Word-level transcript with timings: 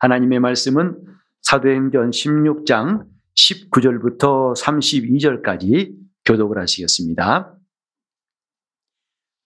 하나님의 0.00 0.38
말씀은 0.38 0.96
사도행전 1.42 2.10
16장 2.10 3.04
19절부터 3.36 4.56
32절까지 4.56 5.92
교독을 6.24 6.58
하시겠습니다. 6.58 7.54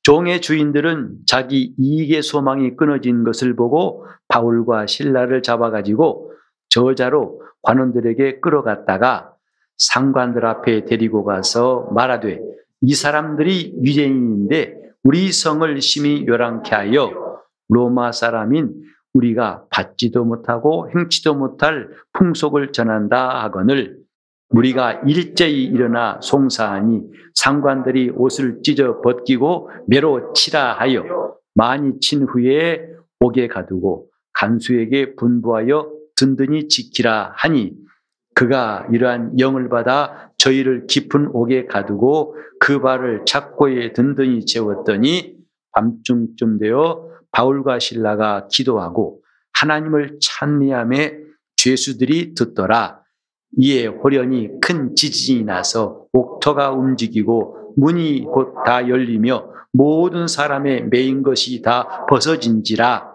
종의 0.02 0.40
주인들은 0.40 1.18
자기 1.26 1.74
이익의 1.78 2.22
소망이 2.22 2.76
끊어진 2.76 3.24
것을 3.24 3.54
보고 3.54 4.06
바울과 4.28 4.86
신라를 4.86 5.42
잡아가지고 5.42 6.32
저자로 6.68 7.42
관원들에게 7.62 8.40
끌어갔다가 8.40 9.34
상관들 9.78 10.44
앞에 10.44 10.84
데리고 10.84 11.24
가서 11.24 11.88
말하되 11.92 12.40
이 12.82 12.94
사람들이 12.94 13.78
유대인인데 13.82 14.76
우리 15.04 15.32
성을 15.32 15.80
심히 15.80 16.26
요란케 16.26 16.74
하여 16.74 17.40
로마 17.68 18.12
사람인 18.12 18.74
우리가 19.14 19.64
받지도 19.70 20.24
못하고 20.24 20.88
행치도 20.94 21.34
못할 21.34 21.88
풍속을 22.12 22.72
전한다 22.72 23.42
하거늘 23.42 23.98
우리가 24.50 25.02
일제히 25.06 25.64
일어나 25.64 26.18
송사하니 26.22 27.02
상관들이 27.34 28.10
옷을 28.10 28.60
찢어 28.62 29.00
벗기고 29.00 29.70
매로 29.86 30.32
치라 30.34 30.74
하여 30.74 31.04
많이 31.54 31.98
친 32.00 32.24
후에 32.24 32.86
옥에 33.20 33.48
가두고 33.48 34.08
간수에게 34.34 35.16
분부하여 35.16 35.90
든든히 36.16 36.68
지키라 36.68 37.32
하니 37.36 37.72
그가 38.34 38.86
이러한 38.92 39.38
영을 39.38 39.68
받아 39.68 40.30
저희를 40.38 40.86
깊은 40.86 41.28
옥에 41.32 41.66
가두고 41.66 42.36
그 42.60 42.80
발을 42.80 43.24
착고에 43.26 43.92
든든히 43.92 44.44
채웠더니 44.46 45.36
밤중쯤 45.72 46.58
되어 46.58 47.11
바울과 47.32 47.78
신라가 47.78 48.48
기도하고 48.50 49.22
하나님을 49.54 50.18
찬미함에 50.20 51.18
죄수들이 51.56 52.34
듣더라. 52.34 53.00
이에 53.58 53.86
호련히 53.86 54.48
큰 54.60 54.94
지진이 54.94 55.44
나서 55.44 56.06
옥터가 56.12 56.72
움직이고 56.72 57.74
문이 57.76 58.22
곧 58.24 58.54
다 58.64 58.88
열리며 58.88 59.50
모든 59.72 60.26
사람의 60.28 60.88
메인 60.88 61.22
것이 61.22 61.62
다 61.62 62.06
벗어진지라 62.06 63.12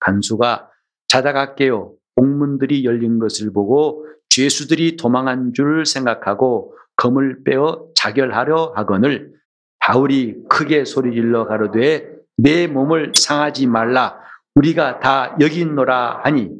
간수가 0.00 0.70
자다가 1.08 1.54
깨어 1.54 1.92
옥문들이 2.16 2.84
열린 2.84 3.18
것을 3.18 3.52
보고 3.52 4.06
죄수들이 4.30 4.96
도망한 4.96 5.52
줄 5.52 5.84
생각하고 5.86 6.74
검을 6.96 7.44
빼어 7.44 7.86
자결하려 7.94 8.72
하거늘 8.74 9.32
바울이 9.80 10.36
크게 10.48 10.84
소리질러 10.84 11.46
가로되 11.46 12.15
내 12.36 12.66
몸을 12.66 13.12
상하지 13.14 13.66
말라. 13.66 14.18
우리가 14.54 15.00
다 15.00 15.36
여기 15.40 15.60
있노라 15.60 16.20
하니 16.22 16.50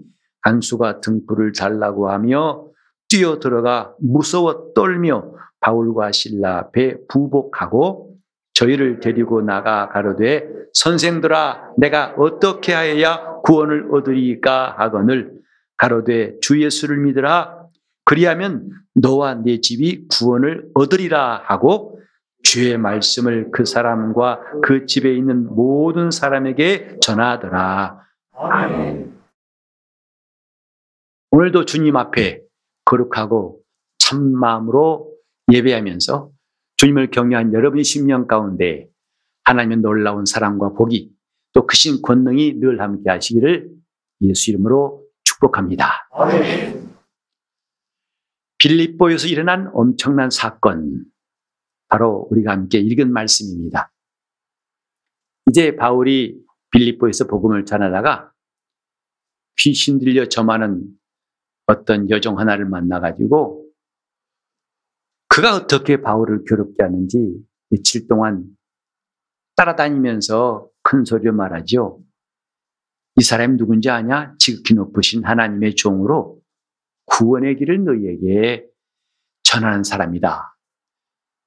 간수가 0.42 1.00
등불을 1.00 1.52
달라고 1.52 2.10
하며 2.10 2.66
뛰어 3.08 3.38
들어가 3.38 3.94
무서워 4.00 4.72
떨며 4.74 5.32
바울과 5.60 6.12
신라 6.12 6.58
앞에 6.58 6.96
부복하고 7.08 8.16
저희를 8.54 9.00
데리고 9.00 9.42
나가 9.42 9.88
가로되 9.88 10.48
선생들아 10.72 11.74
내가 11.78 12.14
어떻게 12.16 12.72
하여야 12.72 13.40
구원을 13.42 13.94
얻으리까 13.94 14.74
하거늘 14.78 15.32
가로되 15.76 16.38
주 16.40 16.62
예수를 16.62 16.98
믿으라. 16.98 17.66
그리하면 18.04 18.70
너와 18.94 19.34
내 19.34 19.60
집이 19.60 20.06
구원을 20.08 20.68
얻으리라 20.74 21.42
하고 21.44 22.00
주의 22.46 22.78
말씀을 22.78 23.50
그 23.50 23.64
사람과 23.64 24.40
그 24.62 24.86
집에 24.86 25.12
있는 25.12 25.52
모든 25.52 26.12
사람에게 26.12 26.98
전하더라. 27.00 28.00
아멘. 28.34 29.18
오늘도 31.32 31.64
주님 31.64 31.96
앞에 31.96 32.42
거룩하고 32.84 33.62
참 33.98 34.32
마음으로 34.32 35.12
예배하면서 35.52 36.30
주님을 36.76 37.10
경외한 37.10 37.52
여러분의 37.52 37.82
심령 37.82 38.28
가운데 38.28 38.86
하나님의 39.42 39.78
놀라운 39.78 40.24
사랑과 40.24 40.72
복이 40.72 41.10
또 41.52 41.66
크신 41.66 42.00
권능이 42.00 42.60
늘 42.60 42.80
함께 42.80 43.10
하시기를 43.10 43.70
예수 44.20 44.52
이름으로 44.52 45.02
축복합니다. 45.24 46.08
빌립보에서 48.58 49.26
일어난 49.26 49.68
엄청난 49.74 50.30
사건, 50.30 51.06
바로 51.88 52.26
우리가 52.30 52.52
함께 52.52 52.78
읽은 52.78 53.12
말씀입니다. 53.12 53.92
이제 55.48 55.76
바울이 55.76 56.40
빌립보에서 56.70 57.26
복음을 57.26 57.64
전하다가 57.64 58.32
귀신 59.58 59.98
들려 59.98 60.28
점하는 60.28 60.86
어떤 61.66 62.10
여종 62.10 62.38
하나를 62.38 62.66
만나가지고 62.66 63.66
그가 65.28 65.54
어떻게 65.54 66.00
바울을 66.00 66.44
괴롭게 66.46 66.82
하는지 66.82 67.34
며칠 67.68 68.06
동안 68.08 68.44
따라다니면서 69.56 70.68
큰 70.82 71.04
소리로 71.04 71.32
말하죠. 71.34 72.00
이 73.16 73.22
사람이 73.22 73.56
누군지 73.56 73.88
아냐? 73.88 74.34
지극히 74.38 74.74
높으신 74.74 75.24
하나님의 75.24 75.74
종으로 75.74 76.40
구원의 77.06 77.56
길을 77.56 77.84
너희에게 77.84 78.66
전하는 79.42 79.84
사람이다. 79.84 80.55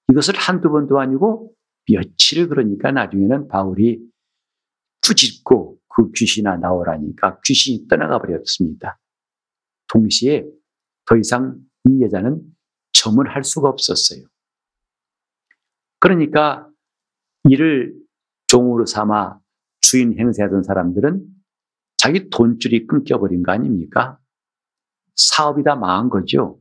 이것을 0.09 0.35
한두 0.35 0.69
번도 0.69 0.99
아니고 0.99 1.53
며칠 1.87 2.47
그러니까 2.49 2.91
나중에는 2.91 3.47
바울이 3.47 3.99
꾸짖고 5.05 5.77
그 5.87 6.11
귀신아 6.11 6.57
나오라니까 6.57 7.39
귀신이 7.43 7.87
떠나가 7.87 8.19
버렸습니다. 8.19 8.99
동시에 9.87 10.45
더 11.05 11.17
이상 11.17 11.57
이 11.87 12.01
여자는 12.01 12.41
점을 12.93 13.27
할 13.27 13.43
수가 13.43 13.69
없었어요. 13.69 14.25
그러니까 15.99 16.69
이를 17.49 17.93
종으로 18.47 18.85
삼아 18.85 19.39
주인 19.81 20.17
행세하던 20.17 20.63
사람들은 20.63 21.25
자기 21.97 22.29
돈줄이 22.29 22.87
끊겨버린 22.87 23.43
거 23.43 23.51
아닙니까? 23.51 24.19
사업이 25.15 25.63
다 25.63 25.75
망한 25.75 26.09
거죠. 26.09 26.59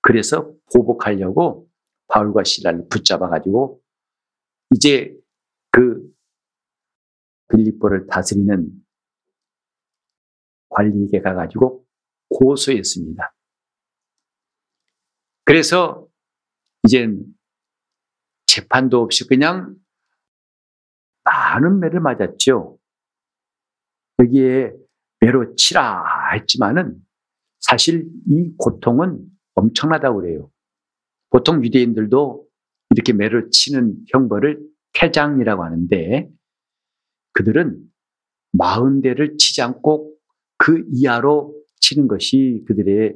그래서 0.00 0.52
보복하려고 0.72 1.67
바울과 2.08 2.44
신라를 2.44 2.88
붙잡아 2.88 3.28
가지고 3.28 3.82
이제 4.74 5.14
그 5.70 6.02
빌립보를 7.48 8.06
다스리는 8.06 8.70
관리에게 10.70 11.20
가가지고 11.20 11.84
고소했습니다. 12.30 13.34
그래서 15.44 16.06
이젠 16.84 17.24
재판도 18.46 19.00
없이 19.00 19.26
그냥 19.26 19.76
많은 21.24 21.80
매를 21.80 22.00
맞았죠. 22.00 22.78
여기에 24.20 24.72
매로 25.20 25.54
치라 25.56 26.32
했지만은 26.34 26.98
사실 27.60 28.08
이 28.26 28.54
고통은 28.56 29.24
엄청나다고 29.54 30.20
그래요. 30.20 30.50
보통 31.30 31.64
유대인들도 31.64 32.46
이렇게 32.90 33.12
매를 33.12 33.50
치는 33.50 33.94
형벌을 34.10 34.60
태장이라고 34.94 35.64
하는데 35.64 36.28
그들은 37.32 37.78
마흔 38.52 39.02
대를 39.02 39.36
치지 39.36 39.62
않고 39.62 40.14
그 40.56 40.84
이하로 40.92 41.54
치는 41.80 42.08
것이 42.08 42.64
그들의 42.66 43.14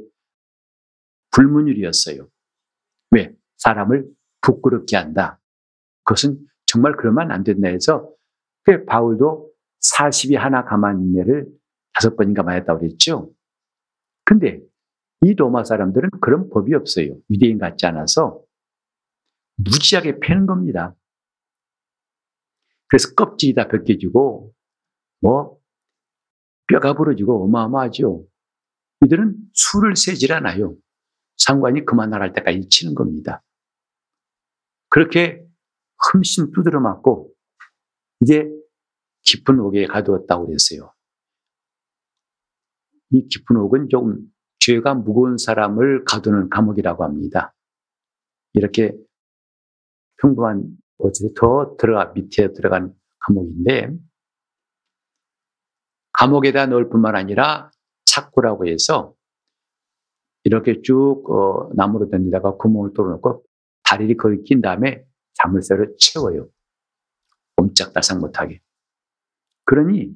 불문율이었어요. 1.32 2.28
왜? 3.10 3.34
사람을 3.56 4.06
부끄럽게 4.42 4.96
한다. 4.96 5.40
그것은 6.04 6.38
정말 6.66 6.96
그러면 6.96 7.30
안 7.30 7.44
된다 7.44 7.68
해서 7.68 8.12
그 8.64 8.84
바울도 8.84 9.50
40이 9.94 10.36
하나 10.36 10.64
가만매를 10.64 11.46
다섯 11.94 12.16
번인가 12.16 12.42
맞았다고 12.42 12.80
그랬죠. 12.80 13.32
근데 14.24 14.60
이 15.24 15.34
로마 15.34 15.64
사람들은 15.64 16.10
그런 16.20 16.48
법이 16.50 16.74
없어요. 16.74 17.16
유대인 17.30 17.58
같지 17.58 17.86
않아서 17.86 18.42
무지하게 19.56 20.18
패는 20.20 20.46
겁니다. 20.46 20.94
그래서 22.88 23.14
껍질이 23.14 23.54
다 23.54 23.68
벗겨지고 23.68 24.52
뭐 25.20 25.58
뼈가 26.66 26.94
부러지고 26.94 27.44
어마어마하죠. 27.44 28.26
이들은 29.04 29.36
술을 29.52 29.96
세질 29.96 30.32
않아요. 30.32 30.74
상관이 31.36 31.84
그만 31.84 32.10
나갈 32.10 32.32
때까지 32.32 32.68
치는 32.68 32.94
겁니다. 32.94 33.42
그렇게 34.88 35.44
흠씬 36.12 36.50
두드려 36.52 36.80
맞고 36.80 37.32
이제 38.20 38.48
깊은 39.22 39.58
옥에 39.60 39.86
가두었다고 39.86 40.46
그랬어요. 40.46 40.92
이 43.10 43.26
깊은 43.28 43.56
옥은 43.56 43.88
좀 43.88 44.32
죄가 44.64 44.94
무거운 44.94 45.38
사람을 45.38 46.04
가두는 46.04 46.48
감옥이라고 46.48 47.02
합니다. 47.02 47.52
이렇게 48.52 48.96
평범한 50.20 50.76
어제 50.98 51.28
더 51.34 51.76
들어가 51.76 52.12
밑에 52.12 52.52
들어간 52.52 52.94
감옥인데 53.26 53.90
감옥에다 56.12 56.66
넣을 56.66 56.88
뿐만 56.88 57.16
아니라 57.16 57.70
착구라고 58.04 58.68
해서 58.68 59.14
이렇게 60.44 60.80
쭉 60.82 61.24
어, 61.28 61.70
나무로 61.74 62.08
된 62.08 62.24
데다가 62.24 62.56
구멍을 62.56 62.92
뚫어놓고 62.92 63.44
다리를 63.82 64.16
거기 64.16 64.44
낀 64.44 64.60
다음에 64.60 65.04
자물쇠를 65.34 65.96
채워요. 65.98 66.48
옴짝달싹 67.56 68.20
못하게. 68.20 68.60
그러니 69.64 70.14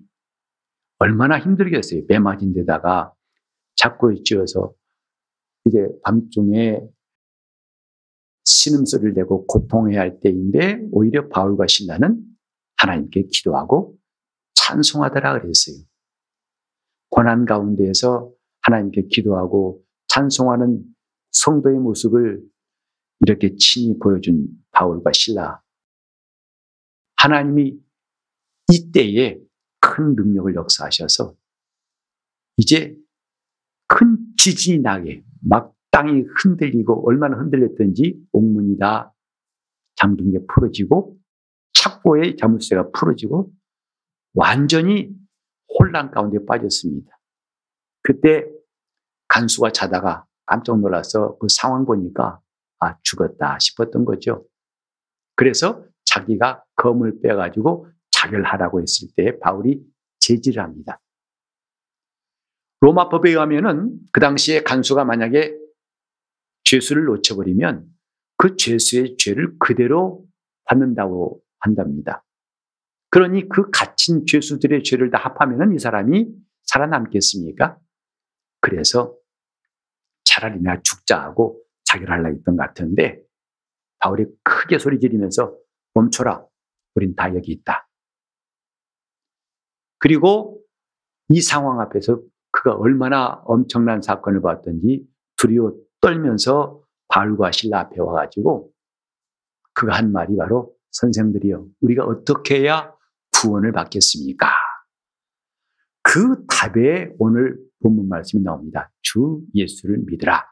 얼마나 0.98 1.38
힘들겠어요. 1.38 2.02
매 2.06 2.19
맞은 2.19 2.54
데다가 2.54 3.15
자꾸 3.86 4.12
찧어서 4.24 4.74
이제 5.64 5.78
밤중에 6.02 6.80
신음소리를 8.44 9.14
내고 9.14 9.46
고통해야 9.46 10.00
할 10.00 10.20
때인데 10.20 10.86
오히려 10.90 11.28
바울과 11.28 11.66
신라는 11.68 12.20
하나님께 12.76 13.26
기도하고 13.32 13.96
찬송하더라 14.54 15.40
그랬어요. 15.40 15.76
고난 17.10 17.44
가운데에서 17.44 18.32
하나님께 18.62 19.06
기도하고 19.08 19.84
찬송하는 20.08 20.84
성도의 21.30 21.78
모습을 21.78 22.42
이렇게 23.20 23.54
친히 23.56 23.98
보여준 23.98 24.48
바울과 24.72 25.12
신라. 25.12 25.62
하나님이 27.16 27.78
이때에 28.72 29.38
큰 29.80 30.14
능력을 30.16 30.54
역사하셔서 30.54 31.36
이제 32.56 32.96
큰 33.88 34.18
지진이 34.36 34.80
나게 34.80 35.22
막 35.40 35.74
땅이 35.90 36.24
흔들리고 36.38 37.06
얼마나 37.08 37.38
흔들렸던지 37.38 38.20
옥문이 38.32 38.78
다 38.78 39.14
잠긴 39.94 40.32
게 40.32 40.38
풀어지고 40.46 41.16
착고의 41.72 42.36
자물쇠가 42.36 42.90
풀어지고 42.90 43.50
완전히 44.34 45.10
혼란 45.78 46.10
가운데 46.10 46.44
빠졌습니다. 46.44 47.18
그때 48.02 48.46
간수가 49.28 49.72
자다가 49.72 50.26
깜짝 50.44 50.78
놀라서 50.78 51.36
그 51.38 51.46
상황 51.48 51.84
보니까 51.84 52.40
아 52.78 52.96
죽었다 53.02 53.58
싶었던 53.58 54.04
거죠. 54.04 54.46
그래서 55.34 55.84
자기가 56.04 56.64
검을 56.76 57.20
빼가지고 57.20 57.88
자결하라고 58.10 58.80
했을 58.80 59.08
때 59.16 59.38
바울이 59.40 59.82
제지를 60.20 60.62
합니다. 60.62 61.00
로마법에 62.81 63.31
의하면은 63.31 63.99
그 64.12 64.20
당시에 64.20 64.62
간수가 64.62 65.05
만약에 65.05 65.56
죄수를 66.64 67.05
놓쳐버리면 67.05 67.87
그 68.37 68.56
죄수의 68.56 69.17
죄를 69.17 69.58
그대로 69.58 70.25
받는다고 70.64 71.40
한답니다. 71.61 72.25
그러니 73.11 73.49
그 73.49 73.70
갇힌 73.70 74.26
죄수들의 74.26 74.82
죄를 74.82 75.11
다 75.11 75.19
합하면은 75.19 75.75
이 75.75 75.78
사람이 75.78 76.28
살아남겠습니까? 76.64 77.78
그래서 78.61 79.17
차라리 80.25 80.61
내가 80.61 80.81
죽자 80.82 81.22
하고 81.22 81.62
자결하려 81.84 82.29
했던 82.29 82.56
것 82.56 82.67
같은데 82.67 83.22
바울이 83.99 84.26
크게 84.43 84.79
소리 84.79 85.00
지르면서 85.00 85.56
멈춰라. 85.94 86.44
우린 86.94 87.14
다 87.14 87.34
여기 87.34 87.52
있다. 87.52 87.88
그리고 89.99 90.61
이 91.29 91.40
상황 91.40 91.81
앞에서 91.81 92.20
그가 92.56 92.75
얼마나 92.75 93.43
엄청난 93.44 94.00
사건을 94.00 94.41
봤던지 94.41 95.06
두려워 95.37 95.75
떨면서 96.00 96.82
바울과 97.08 97.53
신라 97.53 97.81
앞에 97.81 98.00
와가지고 98.00 98.73
그가 99.75 99.94
한 99.94 100.11
말이 100.11 100.35
바로 100.37 100.75
선생들이요. 100.93 101.67
우리가 101.82 102.05
어떻게 102.05 102.61
해야 102.61 102.94
구원을 103.35 103.73
받겠습니까? 103.73 104.49
그 106.03 106.47
답에 106.47 107.12
오늘 107.19 107.58
본문 107.82 108.08
말씀이 108.08 108.43
나옵니다. 108.43 108.91
주 109.03 109.43
예수를 109.55 109.99
믿으라. 110.06 110.47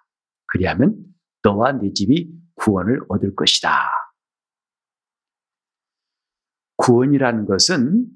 그리하면 0.46 0.96
너와 1.42 1.72
네 1.72 1.92
집이 1.94 2.30
구원을 2.56 3.00
얻을 3.08 3.34
것이다. 3.34 3.70
구원이라는 6.76 7.46
것은 7.46 8.06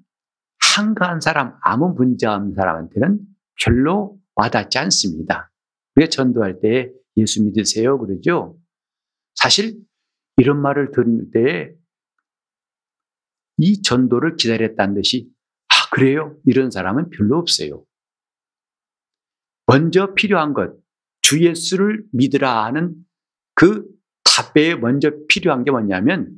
한가한 0.76 1.22
사람, 1.22 1.56
아무 1.62 1.94
문제 1.94 2.26
없는 2.26 2.54
사람한테는 2.54 3.37
별로 3.62 4.18
와닿지 4.34 4.78
않습니다. 4.78 5.52
우리가 5.96 6.08
전도할 6.10 6.60
때 6.60 6.90
예수 7.16 7.42
믿으세요 7.42 7.98
그러죠. 7.98 8.56
사실 9.34 9.80
이런 10.36 10.62
말을 10.62 10.92
들을 10.92 11.30
때이 11.32 11.74
전도를 13.82 14.36
기다렸다는 14.36 14.94
듯이 14.94 15.28
아 15.68 15.90
그래요? 15.90 16.38
이런 16.46 16.70
사람은 16.70 17.10
별로 17.10 17.36
없어요. 17.38 17.84
먼저 19.66 20.14
필요한 20.14 20.54
것, 20.54 20.74
주 21.20 21.44
예수를 21.44 22.06
믿으라 22.12 22.64
하는 22.64 22.94
그 23.54 23.86
답에 24.24 24.76
먼저 24.76 25.10
필요한 25.28 25.64
게 25.64 25.70
뭐냐면 25.70 26.34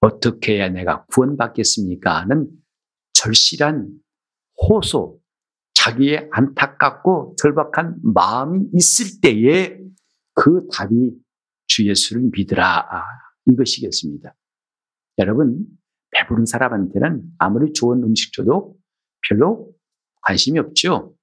어떻게 0.00 0.56
해야 0.56 0.68
내가 0.68 1.06
구원받겠습니까? 1.06 2.20
하는 2.20 2.50
절실한 3.14 3.88
호소, 4.68 5.18
자기의 5.84 6.28
안타깝고 6.32 7.36
절박한 7.36 7.98
마음이 8.02 8.68
있을 8.72 9.20
때에 9.20 9.78
그 10.32 10.66
답이 10.72 11.12
주 11.66 11.86
예수를 11.86 12.30
믿으라. 12.32 12.88
아, 12.90 13.04
이것이겠습니다. 13.46 14.34
여러분, 15.18 15.66
배부른 16.10 16.46
사람한테는 16.46 17.22
아무리 17.38 17.72
좋은 17.72 18.02
음식 18.02 18.32
줘도 18.32 18.76
별로 19.28 19.70
관심이 20.22 20.58
없죠. 20.58 21.14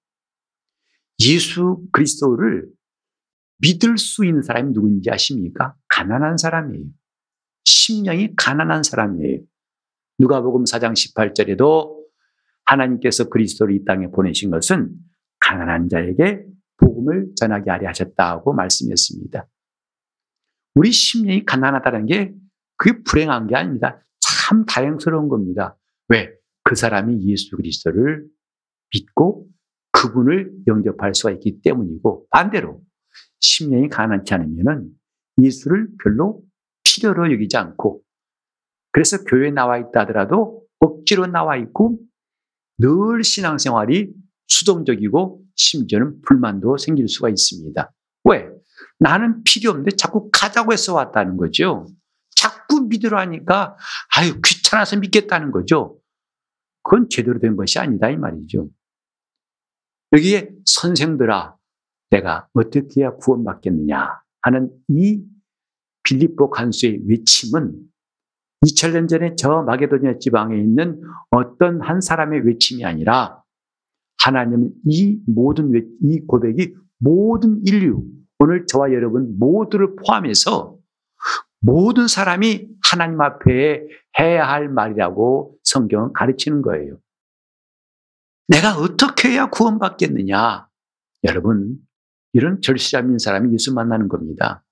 예수 1.25 1.83
그리스도를 1.91 2.69
믿을 3.59 3.97
수 3.97 4.25
있는 4.25 4.43
사람이 4.43 4.73
누군지 4.73 5.09
아십니까? 5.09 5.75
가난한 5.87 6.37
사람이에요. 6.37 6.85
심령이 7.63 8.35
가난한 8.35 8.83
사람이에요. 8.83 9.39
누가복음 10.19 10.65
4장 10.65 10.93
18절에도 10.93 12.00
하나님께서 12.65 13.29
그리스도를 13.29 13.75
이 13.75 13.85
땅에 13.85 14.07
보내신 14.09 14.51
것은 14.51 14.91
가난한 15.39 15.89
자에게 15.89 16.45
복음을 16.77 17.29
전하게 17.35 17.69
하려 17.71 17.89
하셨다고 17.89 18.53
말씀했습니다. 18.53 19.47
우리 20.75 20.91
심령이 20.91 21.45
가난하다는 21.45 22.05
게 22.05 22.33
그게 22.77 23.03
불행한 23.03 23.47
게 23.47 23.55
아닙니다. 23.55 24.03
참 24.19 24.65
다행스러운 24.65 25.27
겁니다. 25.27 25.77
왜? 26.07 26.33
그 26.63 26.75
사람이 26.75 27.27
예수 27.27 27.55
그리스도를 27.55 28.25
믿고 28.93 29.47
그분을 29.91 30.51
영접할 30.67 31.13
수가 31.13 31.31
있기 31.31 31.61
때문이고 31.61 32.27
반대로 32.29 32.81
심령이 33.39 33.89
가난치 33.89 34.33
않으면 34.33 34.89
예수를 35.41 35.87
별로 36.03 36.41
필요로 36.83 37.31
여기지 37.33 37.57
않고 37.57 38.01
그래서 38.91 39.23
교회에 39.23 39.51
나와 39.51 39.77
있다 39.77 40.01
하더라도 40.01 40.63
억지로 40.79 41.27
나와 41.27 41.57
있고 41.57 41.99
늘 42.81 43.23
신앙생활이 43.23 44.11
수동적이고 44.47 45.41
심지어는 45.55 46.21
불만도 46.23 46.77
생길 46.77 47.07
수가 47.07 47.29
있습니다. 47.29 47.91
왜? 48.25 48.49
나는 48.99 49.43
필요 49.43 49.69
없는데 49.69 49.95
자꾸 49.95 50.29
가자고 50.31 50.73
해서 50.73 50.93
왔다는 50.93 51.37
거죠. 51.37 51.87
자꾸 52.35 52.87
믿으러 52.87 53.19
하니까 53.19 53.77
아유 54.17 54.39
귀찮아서 54.43 54.97
믿겠다는 54.97 55.51
거죠. 55.51 55.99
그건 56.83 57.07
제대로 57.09 57.39
된 57.39 57.55
것이 57.55 57.79
아니다 57.79 58.09
이 58.09 58.17
말이죠. 58.17 58.69
여기에 60.13 60.49
선생들아 60.65 61.55
내가 62.09 62.47
어떻게 62.53 63.01
해야 63.01 63.15
구원받겠느냐 63.15 64.21
하는 64.41 64.71
이 64.89 65.23
빌립보 66.03 66.49
간수의 66.49 67.01
외침은 67.07 67.90
2000년 68.65 69.07
전에 69.07 69.35
저 69.35 69.63
마게도니아 69.63 70.19
지방에 70.19 70.57
있는 70.57 71.01
어떤 71.31 71.81
한 71.81 72.01
사람의 72.01 72.45
외침이 72.45 72.85
아니라 72.85 73.41
하나님은 74.23 74.71
이 74.85 75.19
모든 75.25 75.71
외, 75.71 75.81
이 76.03 76.21
고백이 76.27 76.75
모든 76.99 77.61
인류 77.65 78.03
오늘 78.39 78.65
저와 78.67 78.91
여러분 78.93 79.37
모두를 79.39 79.95
포함해서 79.95 80.77
모든 81.59 82.07
사람이 82.07 82.67
하나님 82.83 83.21
앞에 83.21 83.83
해야 84.19 84.47
할 84.47 84.67
말이라고 84.67 85.55
성경은 85.63 86.13
가르치는 86.13 86.61
거예요. 86.61 86.97
내가 88.47 88.77
어떻게 88.77 89.29
해야 89.29 89.49
구원받겠느냐? 89.49 90.67
여러분, 91.23 91.77
이런 92.33 92.61
절실함인 92.61 93.19
사람이 93.19 93.53
예수 93.53 93.73
만나는 93.73 94.07
겁니다. 94.09 94.63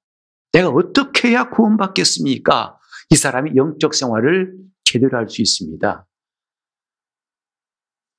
내가 0.51 0.69
어떻게 0.69 1.29
해야 1.29 1.49
구원받겠습니까? 1.49 2.78
이 3.11 3.15
사람이 3.15 3.55
영적 3.55 3.93
생활을 3.93 4.55
제대로 4.83 5.17
할 5.17 5.29
수 5.29 5.41
있습니다. 5.41 6.05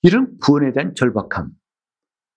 이런 0.02 0.38
구원에 0.38 0.72
대한 0.72 0.94
절박함. 0.94 1.50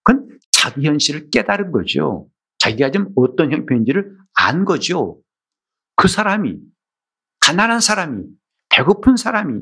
그건 0.04 0.40
자기 0.52 0.86
현실을 0.86 1.30
깨달은 1.30 1.72
거죠. 1.72 2.30
자기가 2.60 2.92
좀 2.92 3.12
어떤 3.16 3.52
형편인지를 3.52 4.18
안 4.34 4.66
거죠. 4.66 5.22
그 5.96 6.08
사람이, 6.08 6.60
가난한 7.40 7.80
사람이, 7.80 8.26
배고픈 8.70 9.16
사람이 9.16 9.62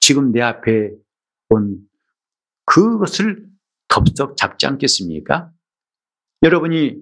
지금 0.00 0.32
내 0.32 0.40
앞에 0.40 0.92
온 1.50 1.78
그것을 2.66 3.48
덥석 3.88 4.36
잡지 4.36 4.66
않겠습니까? 4.66 5.50
여러분이 6.42 7.00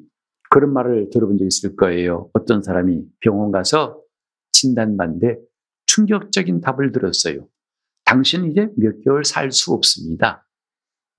그런 0.50 0.72
말을 0.72 1.10
들어본 1.12 1.38
적 1.38 1.44
있을 1.44 1.76
거예요. 1.76 2.30
어떤 2.32 2.62
사람이 2.62 3.02
병원 3.20 3.52
가서 3.52 4.02
진단받는데 4.60 5.36
충격적인 5.86 6.60
답을 6.60 6.92
들었어요. 6.92 7.48
당신은 8.04 8.50
이제 8.50 8.68
몇 8.76 9.00
개월 9.02 9.24
살 9.24 9.52
수 9.52 9.72
없습니다. 9.72 10.46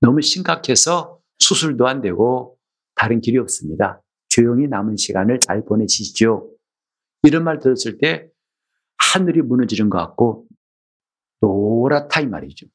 너무 0.02 0.22
심각해서 0.22 1.20
수술도 1.40 1.88
안 1.88 2.02
되고 2.02 2.58
다른 2.96 3.22
길이 3.22 3.38
없습니다. 3.38 4.02
조용히 4.30 4.68
남은 4.68 4.98
시간을 4.98 5.40
잘 5.40 5.64
보내시죠. 5.66 6.52
이런 7.24 7.44
말 7.44 7.60
들었을 7.60 7.98
때 7.98 8.30
하늘이 8.98 9.42
무너지는 9.42 9.90
것 9.90 9.98
같고 9.98 10.48
노랗다 11.42 12.22
이 12.22 12.28
말이죠. 12.28 12.68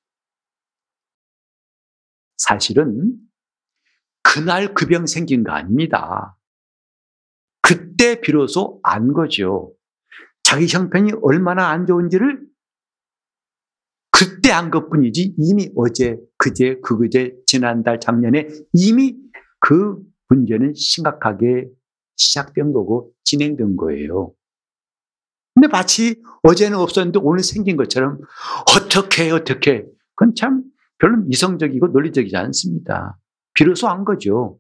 사실은 2.37 3.17
그날 4.23 4.75
그 4.75 4.87
병 4.87 5.07
생긴 5.07 5.45
거 5.45 5.53
아닙니다. 5.53 6.37
그때 7.63 8.21
비로소 8.21 8.81
안 8.83 9.13
거죠. 9.13 9.75
자기 10.45 10.67
형편이 10.69 11.13
얼마나 11.23 11.71
안 11.71 11.87
좋은지를 11.87 12.47
그때 14.13 14.53
안 14.53 14.71
것뿐이지 14.71 15.35
이미 15.39 15.73
어제, 15.75 16.17
그제, 16.39 16.79
그그제, 16.81 17.35
지난달, 17.47 17.99
작년에 17.99 18.47
이미 18.73 19.17
그 19.59 19.99
문제는 20.29 20.75
심각하게 20.77 21.69
시작된 22.17 22.73
거고 22.73 23.11
진행된 23.25 23.77
거예요. 23.77 24.33
근데 25.55 25.67
마치 25.69 26.23
어제는 26.43 26.79
없었는데 26.79 27.19
오늘 27.23 27.43
생긴 27.43 27.77
것처럼 27.77 28.21
어떻게 28.77 29.31
어떻게 29.31 29.85
그건 30.15 30.35
참 30.37 30.63
별로 30.99 31.25
이성적이고 31.29 31.89
논리적이지 31.89 32.37
않습니다. 32.37 33.19
비로소 33.55 33.89
한 33.89 34.05
거죠. 34.05 34.59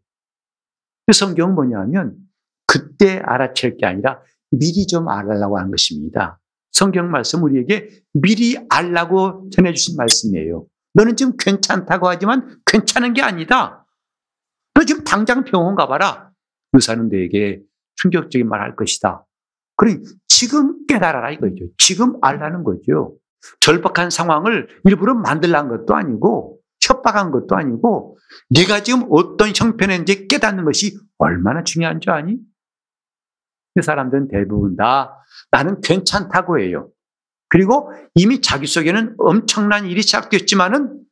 그 1.06 1.12
성경은 1.12 1.54
뭐냐면 1.54 2.16
그때 2.66 3.20
알아챌 3.24 3.76
게 3.76 3.86
아니라 3.86 4.20
미리 4.58 4.86
좀 4.86 5.08
알아라고 5.08 5.58
하는 5.58 5.70
것입니다. 5.70 6.40
성경 6.72 7.10
말씀 7.10 7.42
우리에게 7.42 7.88
미리 8.12 8.56
알라고 8.68 9.48
전해주신 9.50 9.96
말씀이에요. 9.96 10.66
너는 10.94 11.16
지금 11.16 11.34
괜찮다고 11.38 12.08
하지만 12.08 12.58
괜찮은 12.66 13.14
게 13.14 13.22
아니다. 13.22 13.86
너 14.74 14.84
지금 14.84 15.04
당장 15.04 15.44
병원 15.44 15.74
가봐라. 15.76 16.30
의사는 16.72 17.08
너에게 17.08 17.60
충격적인 17.96 18.48
말 18.48 18.60
할 18.60 18.76
것이다. 18.76 19.24
그래, 19.76 19.98
지금 20.26 20.86
깨달아라 20.86 21.30
이거죠. 21.32 21.66
지금 21.78 22.14
알라는 22.22 22.64
거죠. 22.64 23.16
절박한 23.60 24.10
상황을 24.10 24.68
일부러 24.84 25.14
만들란 25.14 25.68
것도 25.68 25.94
아니고, 25.94 26.58
협박한 26.80 27.30
것도 27.30 27.56
아니고, 27.56 28.18
네가 28.50 28.82
지금 28.82 29.06
어떤 29.10 29.52
형편인지 29.54 30.28
깨닫는 30.28 30.64
것이 30.64 30.98
얼마나 31.18 31.62
중요한 31.62 32.00
줄 32.00 32.12
아니? 32.12 32.36
그 33.74 33.82
사람들은 33.82 34.28
대부분 34.28 34.76
다 34.76 35.24
나는 35.50 35.80
괜찮다고 35.80 36.60
해요. 36.60 36.90
그리고 37.48 37.92
이미 38.14 38.40
자기 38.40 38.66
속에는 38.66 39.16
엄청난 39.18 39.86
일이 39.86 40.02
시작됐지만은 40.02 41.04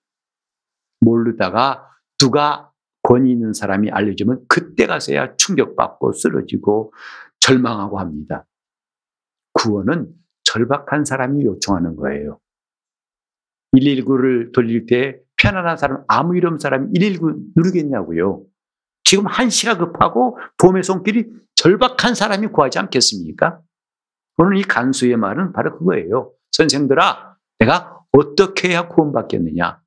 모르다가 1.01 1.89
누가 2.19 2.71
권위 3.03 3.33
있는 3.33 3.53
사람이 3.53 3.91
알려주면 3.91 4.45
그때 4.49 4.87
가서야 4.87 5.35
충격받고 5.37 6.13
쓰러지고 6.13 6.93
절망하고 7.41 7.99
합니다. 7.99 8.47
구원은 9.55 10.13
절박한 10.45 11.05
사람이 11.05 11.45
요청하는 11.45 11.97
거예요. 11.97 12.39
119를 13.77 14.53
돌릴 14.53 14.87
때 14.87 15.19
편안한 15.37 15.77
사람, 15.77 16.05
아무 16.07 16.37
일 16.37 16.47
없는 16.47 16.59
사람이 16.59 16.93
119 16.93 17.37
누르겠냐고요. 17.57 18.45
지금 19.05 19.27
한시가 19.27 19.79
급하고 19.79 20.39
봄의 20.59 20.83
손길이 20.85 21.27
절박한 21.63 22.17
사람이 22.17 22.49
구하지 22.49 22.81
않겠습니까? 22.81 23.61
오늘 24.37 24.57
이 24.57 24.63
간수의 24.63 25.17
말은 25.17 25.53
바로 25.53 25.79
그거예요. 25.79 26.33
선생들아, 26.51 27.37
내가 27.61 28.01
어떻게 28.11 28.71
해야 28.71 28.89
구원받겠느냐? 28.89 29.81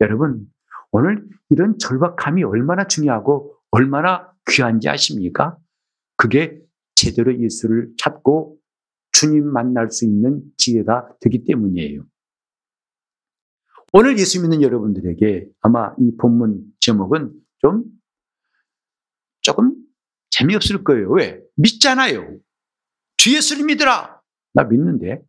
여러분, 0.00 0.50
오늘 0.90 1.24
이런 1.50 1.78
절박함이 1.78 2.42
얼마나 2.42 2.88
중요하고 2.88 3.56
얼마나 3.70 4.32
귀한지 4.48 4.88
아십니까? 4.88 5.56
그게 6.16 6.60
제대로 6.96 7.38
예수를 7.38 7.92
찾고 7.96 8.58
주님 9.12 9.46
만날 9.46 9.92
수 9.92 10.04
있는 10.04 10.42
기회가 10.58 11.08
되기 11.20 11.44
때문이에요. 11.44 12.02
오늘 13.92 14.18
예수 14.18 14.42
믿는 14.42 14.60
여러분들에게 14.60 15.50
아마 15.60 15.94
이 16.00 16.16
본문 16.16 16.64
제목은 16.80 17.32
좀 17.58 17.84
조금 19.40 19.79
재미없을 20.40 20.84
거예요. 20.84 21.10
왜? 21.10 21.40
믿잖아요. 21.56 22.38
주 23.16 23.34
예수를 23.34 23.64
믿으라. 23.66 24.20
나 24.54 24.64
믿는데. 24.64 25.20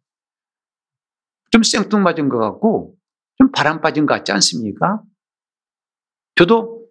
좀 1.51 1.63
생뚱맞은 1.63 2.29
것 2.29 2.37
같고 2.37 2.95
좀 3.37 3.51
바람 3.51 3.81
빠진 3.81 4.05
것 4.05 4.13
같지 4.13 4.31
않습니까? 4.31 5.01
저도 6.35 6.87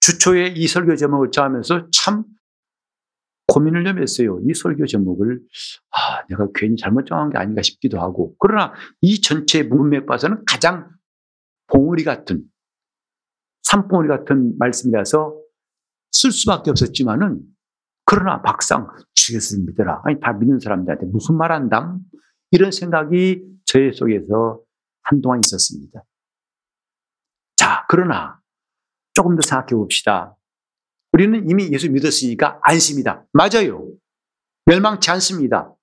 주초에 0.00 0.54
이 0.56 0.66
설교 0.66 0.96
제목을 0.96 1.30
정하면서 1.30 1.88
참 1.90 2.24
고민을 3.48 3.84
좀 3.84 4.00
했어요. 4.00 4.40
이 4.48 4.54
설교 4.54 4.86
제목을 4.86 5.40
아, 5.90 6.26
내가 6.28 6.48
괜히 6.54 6.76
잘못 6.76 7.04
정한 7.04 7.30
게 7.30 7.36
아닌가 7.36 7.60
싶기도 7.60 8.00
하고 8.00 8.34
그러나 8.38 8.72
이 9.02 9.20
전체 9.20 9.62
문맥 9.62 10.06
봐서는 10.06 10.42
가장 10.46 10.90
봉우리 11.66 12.02
같은 12.04 12.44
산봉우리 13.64 14.08
같은 14.08 14.56
말씀이라서 14.58 15.45
쓸 16.16 16.32
수밖에 16.32 16.70
없었지만은 16.70 17.42
그러나 18.06 18.38
막상 18.38 18.88
주 19.14 19.34
예수를 19.34 19.64
믿어라. 19.66 20.02
아니 20.04 20.18
다 20.20 20.32
믿는 20.32 20.60
사람들한테 20.60 21.06
무슨 21.06 21.36
말 21.36 21.52
한담? 21.52 22.00
이런 22.52 22.70
생각이 22.70 23.42
저의 23.66 23.92
속에서 23.92 24.60
한동안 25.02 25.40
있었습니다. 25.44 26.02
자, 27.56 27.84
그러나 27.88 28.40
조금 29.12 29.36
더 29.36 29.42
생각해 29.46 29.74
봅시다. 29.74 30.36
우리는 31.12 31.48
이미 31.50 31.70
예수 31.72 31.90
믿었으니까 31.90 32.60
안심이다. 32.62 33.26
맞아요. 33.32 33.86
멸망치 34.66 35.10
않습니다. 35.10 35.74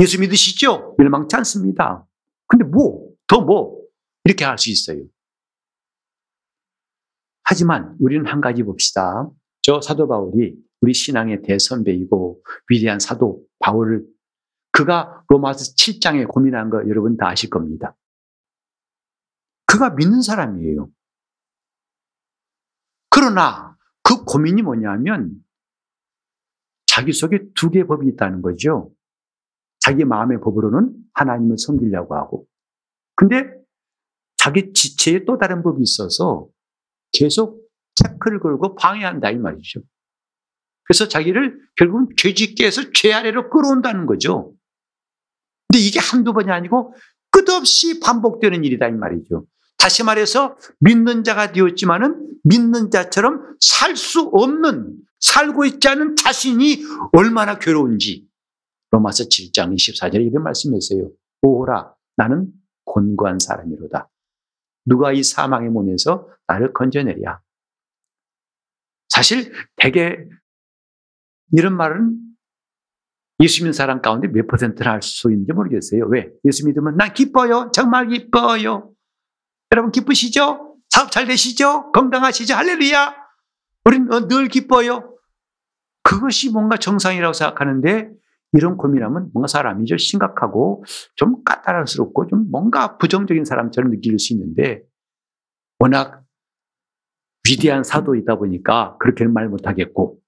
예수 0.00 0.20
믿으시죠? 0.20 0.94
멸망치 0.98 1.36
않습니다. 1.36 2.06
근데 2.48 2.64
뭐, 2.64 3.10
더 3.26 3.40
뭐, 3.40 3.80
이렇게 4.24 4.44
할 4.44 4.58
수 4.58 4.70
있어요. 4.70 5.04
하지만 7.44 7.96
우리는 8.00 8.26
한 8.26 8.40
가지 8.40 8.62
봅시다. 8.62 9.28
저 9.64 9.80
사도 9.80 10.06
바울이 10.06 10.54
우리 10.82 10.92
신앙의 10.92 11.40
대선배이고 11.40 12.42
위대한 12.68 13.00
사도 13.00 13.42
바울을 13.60 14.06
그가 14.72 15.24
로마서 15.28 15.72
7장에 15.72 16.28
고민한 16.28 16.68
거 16.68 16.86
여러분 16.86 17.16
다 17.16 17.28
아실 17.28 17.48
겁니다. 17.48 17.96
그가 19.64 19.88
믿는 19.94 20.20
사람이에요. 20.20 20.90
그러나 23.08 23.74
그 24.02 24.24
고민이 24.24 24.60
뭐냐면 24.60 25.42
자기 26.86 27.14
속에 27.14 27.46
두 27.54 27.70
개의 27.70 27.86
법이 27.86 28.06
있다는 28.08 28.42
거죠. 28.42 28.92
자기 29.80 30.04
마음의 30.04 30.42
법으로는 30.42 30.94
하나님을 31.14 31.56
섬기려고 31.56 32.14
하고. 32.16 32.46
근데 33.16 33.50
자기 34.36 34.74
지체에 34.74 35.24
또 35.24 35.38
다른 35.38 35.62
법이 35.62 35.82
있어서 35.82 36.48
계속 37.12 37.63
태클을 38.02 38.40
걸고 38.40 38.74
방해한다 38.76 39.30
이 39.30 39.36
말이죠. 39.36 39.80
그래서 40.84 41.08
자기를 41.08 41.58
결국은 41.76 42.08
죄짓게 42.16 42.66
해서 42.66 42.82
죄 42.92 43.12
아래로 43.12 43.50
끌어온다는 43.50 44.06
거죠. 44.06 44.54
근데 45.68 45.80
이게 45.80 45.98
한두 45.98 46.32
번이 46.32 46.50
아니고 46.50 46.94
끝없이 47.30 48.00
반복되는 48.00 48.64
일이다 48.64 48.88
이 48.88 48.92
말이죠. 48.92 49.46
다시 49.78 50.02
말해서 50.02 50.56
믿는 50.80 51.24
자가 51.24 51.52
되었지만은 51.52 52.38
믿는 52.44 52.90
자처럼 52.90 53.56
살 53.60 53.96
수 53.96 54.30
없는 54.32 54.96
살고 55.20 55.64
있지 55.64 55.88
않은 55.88 56.16
자신이 56.16 56.82
얼마나 57.12 57.58
괴로운지 57.58 58.26
로마서 58.90 59.24
7장 59.24 59.74
24절에 59.74 60.26
이런 60.26 60.42
말씀했어요. 60.42 61.10
오라 61.42 61.94
나는 62.16 62.52
곤고한 62.84 63.38
사람이로다. 63.38 64.08
누가 64.86 65.12
이 65.12 65.22
사망의 65.22 65.70
몸에서 65.70 66.28
나를 66.46 66.72
건져내랴. 66.74 67.40
사실 69.14 69.52
대개 69.76 70.16
이런 71.52 71.76
말은 71.76 72.18
예수 73.40 73.62
믿는 73.62 73.72
사람 73.72 74.02
가운데 74.02 74.26
몇 74.26 74.46
퍼센트나 74.48 74.90
할 74.92 75.02
수 75.02 75.30
있는지 75.30 75.52
모르겠어요. 75.52 76.06
왜? 76.08 76.30
예수 76.44 76.66
믿으면 76.66 76.96
난 76.96 77.12
기뻐요. 77.12 77.70
정말 77.72 78.08
기뻐요. 78.08 78.90
여러분 79.72 79.92
기쁘시죠? 79.92 80.76
사업 80.90 81.12
잘 81.12 81.26
되시죠? 81.26 81.92
건강하시죠? 81.92 82.54
할렐루야. 82.54 83.14
우리는 83.84 84.12
어, 84.12 84.26
늘 84.26 84.48
기뻐요. 84.48 85.16
그것이 86.02 86.50
뭔가 86.50 86.76
정상이라고 86.76 87.32
생각하는데 87.32 88.10
이런 88.52 88.76
고민하면 88.76 89.30
뭔가 89.32 89.46
사람이 89.46 89.84
좀 89.86 89.96
심각하고 89.98 90.84
좀 91.14 91.42
까다롭고 91.44 92.26
좀 92.26 92.50
뭔가 92.50 92.96
부정적인 92.98 93.44
사람처럼 93.44 93.90
느낄 93.90 94.18
수 94.18 94.32
있는데 94.32 94.82
워낙 95.78 96.23
위대한 97.48 97.84
사도이다 97.84 98.36
보니까 98.36 98.96
그렇게는 98.98 99.32
말 99.32 99.48
못하겠고 99.48 100.18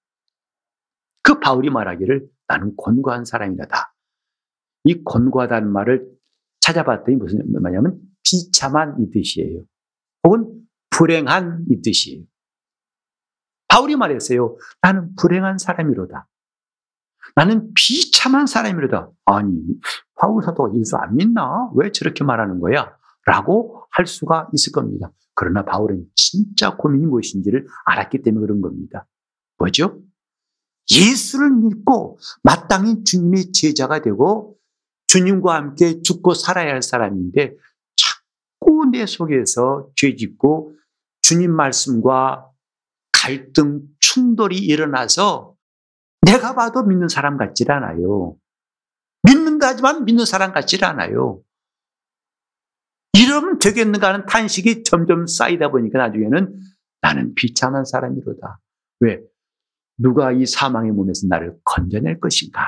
그 1.22 1.40
바울이 1.40 1.70
말하기를 1.70 2.28
나는 2.46 2.74
권고한 2.76 3.24
사람이다. 3.24 3.94
이 4.84 5.02
권고하다는 5.02 5.72
말을 5.72 6.08
찾아봤더니 6.60 7.16
무슨 7.16 7.40
말이냐면 7.52 7.98
비참한 8.22 8.96
이 9.00 9.10
뜻이에요. 9.10 9.64
혹은 10.24 10.62
불행한 10.90 11.66
이 11.70 11.82
뜻이에요. 11.82 12.24
바울이 13.68 13.96
말했어요. 13.96 14.56
나는 14.80 15.14
불행한 15.16 15.58
사람이로다. 15.58 16.28
나는 17.34 17.72
비참한 17.74 18.46
사람이로다. 18.46 19.10
아니, 19.26 19.60
바울 20.14 20.42
사도가 20.42 20.74
예수 20.76 20.96
안 20.96 21.16
믿나? 21.16 21.70
왜 21.74 21.90
저렇게 21.92 22.24
말하는 22.24 22.60
거야? 22.60 22.96
라고 23.26 23.84
할 23.90 24.06
수가 24.06 24.48
있을 24.54 24.72
겁니다. 24.72 25.10
그러나 25.36 25.64
바울은 25.64 26.06
진짜 26.16 26.76
고민이 26.76 27.06
무엇인지를 27.06 27.68
알았기 27.84 28.22
때문에 28.22 28.44
그런 28.44 28.60
겁니다. 28.60 29.06
뭐죠? 29.58 30.00
예수를 30.90 31.50
믿고 31.50 32.18
마땅히 32.42 33.04
주님의 33.04 33.52
제자가 33.52 34.00
되고 34.00 34.56
주님과 35.08 35.54
함께 35.54 36.02
죽고 36.02 36.34
살아야 36.34 36.72
할 36.72 36.82
사람인데 36.82 37.54
자꾸 37.96 38.86
내 38.90 39.06
속에서 39.06 39.88
죄 39.94 40.16
짓고 40.16 40.74
주님 41.22 41.52
말씀과 41.52 42.50
갈등, 43.12 43.82
충돌이 44.00 44.58
일어나서 44.58 45.54
내가 46.22 46.54
봐도 46.54 46.82
믿는 46.82 47.08
사람 47.08 47.36
같지 47.36 47.64
않아요. 47.68 48.36
믿는다 49.22 49.68
하지만 49.68 50.04
믿는 50.04 50.24
사람 50.24 50.52
같지 50.52 50.82
않아요. 50.84 51.40
이러면 53.16 53.58
되겠는가 53.58 54.12
하는 54.12 54.26
탄식이 54.26 54.82
점점 54.84 55.26
쌓이다 55.26 55.70
보니까 55.70 55.98
나중에는 55.98 56.60
나는 57.00 57.34
비참한 57.34 57.84
사람이로다. 57.84 58.60
왜? 59.00 59.20
누가 59.96 60.32
이 60.32 60.44
사망의 60.44 60.92
몸에서 60.92 61.26
나를 61.26 61.56
건져낼 61.64 62.20
것인가? 62.20 62.60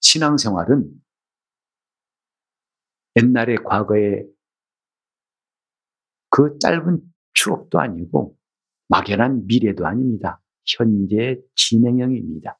신앙생활은 0.00 0.90
옛날에 3.16 3.56
과거에 3.56 4.24
그 6.30 6.56
짧은 6.58 7.00
추억도 7.34 7.80
아니고 7.80 8.36
막연한 8.88 9.46
미래도 9.46 9.86
아닙니다. 9.86 10.40
현재 10.64 11.38
진행형입니다. 11.54 12.58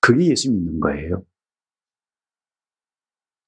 그게 0.00 0.26
예수 0.26 0.52
믿는 0.52 0.78
거예요. 0.78 1.24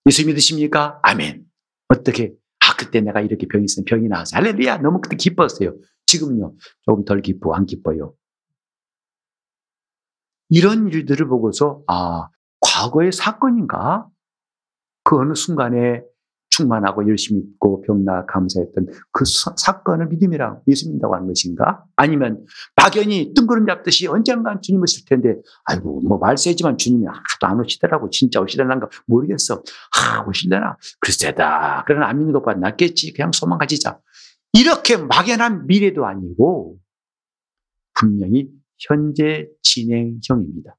예수 0.09 0.27
믿으십니까? 0.27 1.01
아멘. 1.03 1.45
어떻게? 1.89 2.33
아, 2.61 2.75
그때 2.77 3.03
내가 3.03 3.21
이렇게 3.21 3.47
병이 3.47 3.67
있으면 3.67 3.85
병이 3.85 4.09
나왔어. 4.09 4.37
할렐루야. 4.37 4.79
너무 4.79 5.03
그때 5.03 5.17
기뻤어요. 5.17 5.77
지금요. 6.07 6.55
조금 6.83 7.05
덜 7.05 7.21
기쁘고 7.21 7.55
안 7.55 7.67
기뻐요. 7.67 8.15
이런 10.49 10.89
일들을 10.89 11.29
보고서, 11.29 11.83
아, 11.87 12.31
과거의 12.61 13.13
사건인가? 13.13 14.09
그 15.05 15.19
어느 15.19 15.35
순간에 15.35 16.03
충만하고 16.59 17.09
열심히 17.09 17.41
있고 17.41 17.83
병나 17.83 18.27
감사했던 18.27 18.87
그 19.13 19.25
사, 19.25 19.83
건을 19.83 20.09
믿음이라고 20.09 20.63
예수 20.67 20.87
믿는다고 20.87 21.15
하는 21.15 21.29
것인가? 21.29 21.85
아니면 21.97 22.45
막연히 22.77 23.33
뜬구름 23.35 23.67
잡듯이 23.67 24.09
언젠간 24.09 24.61
주님 24.63 24.83
오실 24.83 25.05
텐데 25.05 25.37
아이고 25.65 26.01
뭐 26.01 26.19
말세지만 26.19 26.77
주님이 26.77 27.07
하도 27.07 27.47
안 27.47 27.61
오시더라고 27.61 28.11
진짜 28.11 28.41
오시려는가 28.41 28.89
모르겠어. 29.07 29.63
아 29.97 30.25
오실려나? 30.27 30.77
글쎄다. 31.01 31.85
그러나 31.87 32.09
안 32.09 32.19
믿는 32.19 32.33
것보다 32.33 32.59
낫겠지. 32.59 33.13
그냥 33.13 33.31
소망 33.33 33.59
가지자. 33.59 34.01
이렇게 34.53 34.97
막연한 34.97 35.67
미래도 35.67 36.07
아니고 36.07 36.79
분명히 37.95 38.49
현재 38.79 39.49
진행형입니다. 39.63 40.77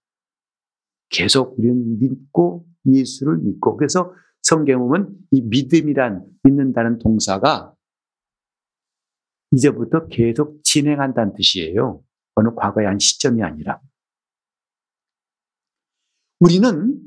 계속 1.10 1.58
우리는 1.58 2.00
믿고 2.00 2.66
예수를 2.86 3.38
믿고 3.38 3.78
그래서 3.78 4.14
성경 4.50 4.80
보면 4.80 5.16
이 5.30 5.42
믿음이란 5.42 6.26
믿는다는 6.42 6.98
동사가 6.98 7.76
이제부터 9.52 10.08
계속 10.08 10.64
진행한다는 10.64 11.36
뜻이에요. 11.36 12.04
어느 12.34 12.56
과거의 12.56 12.88
한 12.88 12.98
시점이 12.98 13.44
아니라. 13.44 13.80
우리는 16.40 17.00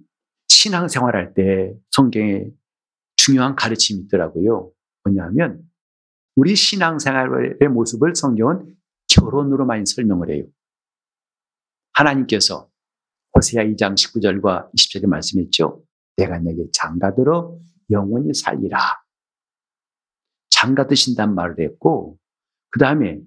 신앙생활할 0.46 1.34
때 1.34 1.74
성경에 1.90 2.44
중요한 3.16 3.56
가르침이 3.56 4.04
있더라고요. 4.04 4.70
뭐냐면 5.02 5.68
우리 6.36 6.54
신앙생활의 6.54 7.68
모습을 7.72 8.14
성경은 8.14 8.76
결혼으로 9.08 9.66
많이 9.66 9.84
설명을 9.84 10.30
해요. 10.30 10.44
하나님께서 11.94 12.70
호세아 13.34 13.64
2장 13.64 13.94
19절과 13.94 14.72
20절에 14.74 15.08
말씀했죠. 15.08 15.82
내가 16.16 16.38
내게 16.38 16.64
장가들어 16.72 17.58
영원히 17.90 18.34
살리라. 18.34 18.78
장가 20.50 20.86
드신단 20.86 21.34
말을 21.34 21.60
했고, 21.60 22.18
그 22.70 22.78
다음에 22.78 23.20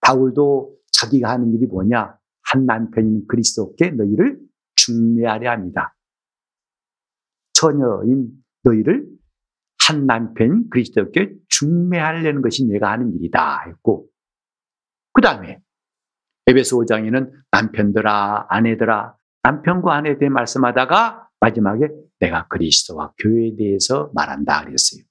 바울도 0.00 0.76
자기가 0.92 1.30
하는 1.30 1.52
일이 1.52 1.66
뭐냐? 1.66 2.16
한 2.50 2.66
남편인 2.66 3.26
그리스도께 3.28 3.90
너희를 3.90 4.38
중매하려 4.76 5.50
합니다. 5.50 5.94
처녀인 7.52 8.30
너희를 8.62 9.06
한 9.86 10.06
남편 10.06 10.68
그리스도께 10.70 11.34
중매하려는 11.48 12.42
것이 12.42 12.66
내가 12.66 12.92
하는 12.92 13.14
일이다 13.14 13.64
했고, 13.66 14.08
그 15.12 15.20
다음에 15.20 15.60
에베소 16.46 16.78
5장에는 16.78 17.32
남편들아, 17.50 18.46
아내들아, 18.48 19.14
남편과 19.42 19.94
아내에 19.94 20.18
대해 20.18 20.28
말씀하다가 20.30 21.28
마지막에 21.40 21.88
내가 22.20 22.46
그리스도와 22.48 23.12
교회에 23.18 23.56
대해서 23.56 24.10
말한다 24.14 24.64
그랬어요. 24.64 25.02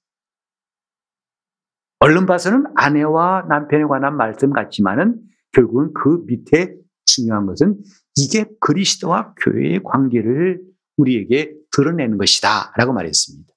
얼른 2.00 2.26
봐서는 2.26 2.64
아내와 2.76 3.46
남편에 3.48 3.84
관한 3.84 4.16
말씀 4.16 4.52
같지만은 4.52 5.20
결국은 5.52 5.92
그 5.92 6.24
밑에 6.26 6.74
중요한 7.04 7.46
것은 7.46 7.82
이게 8.16 8.44
그리스도와 8.60 9.34
교회의 9.34 9.82
관계를 9.82 10.62
우리에게 10.96 11.54
드러내는 11.72 12.18
것이다 12.18 12.72
라고 12.76 12.92
말했습니다. 12.92 13.52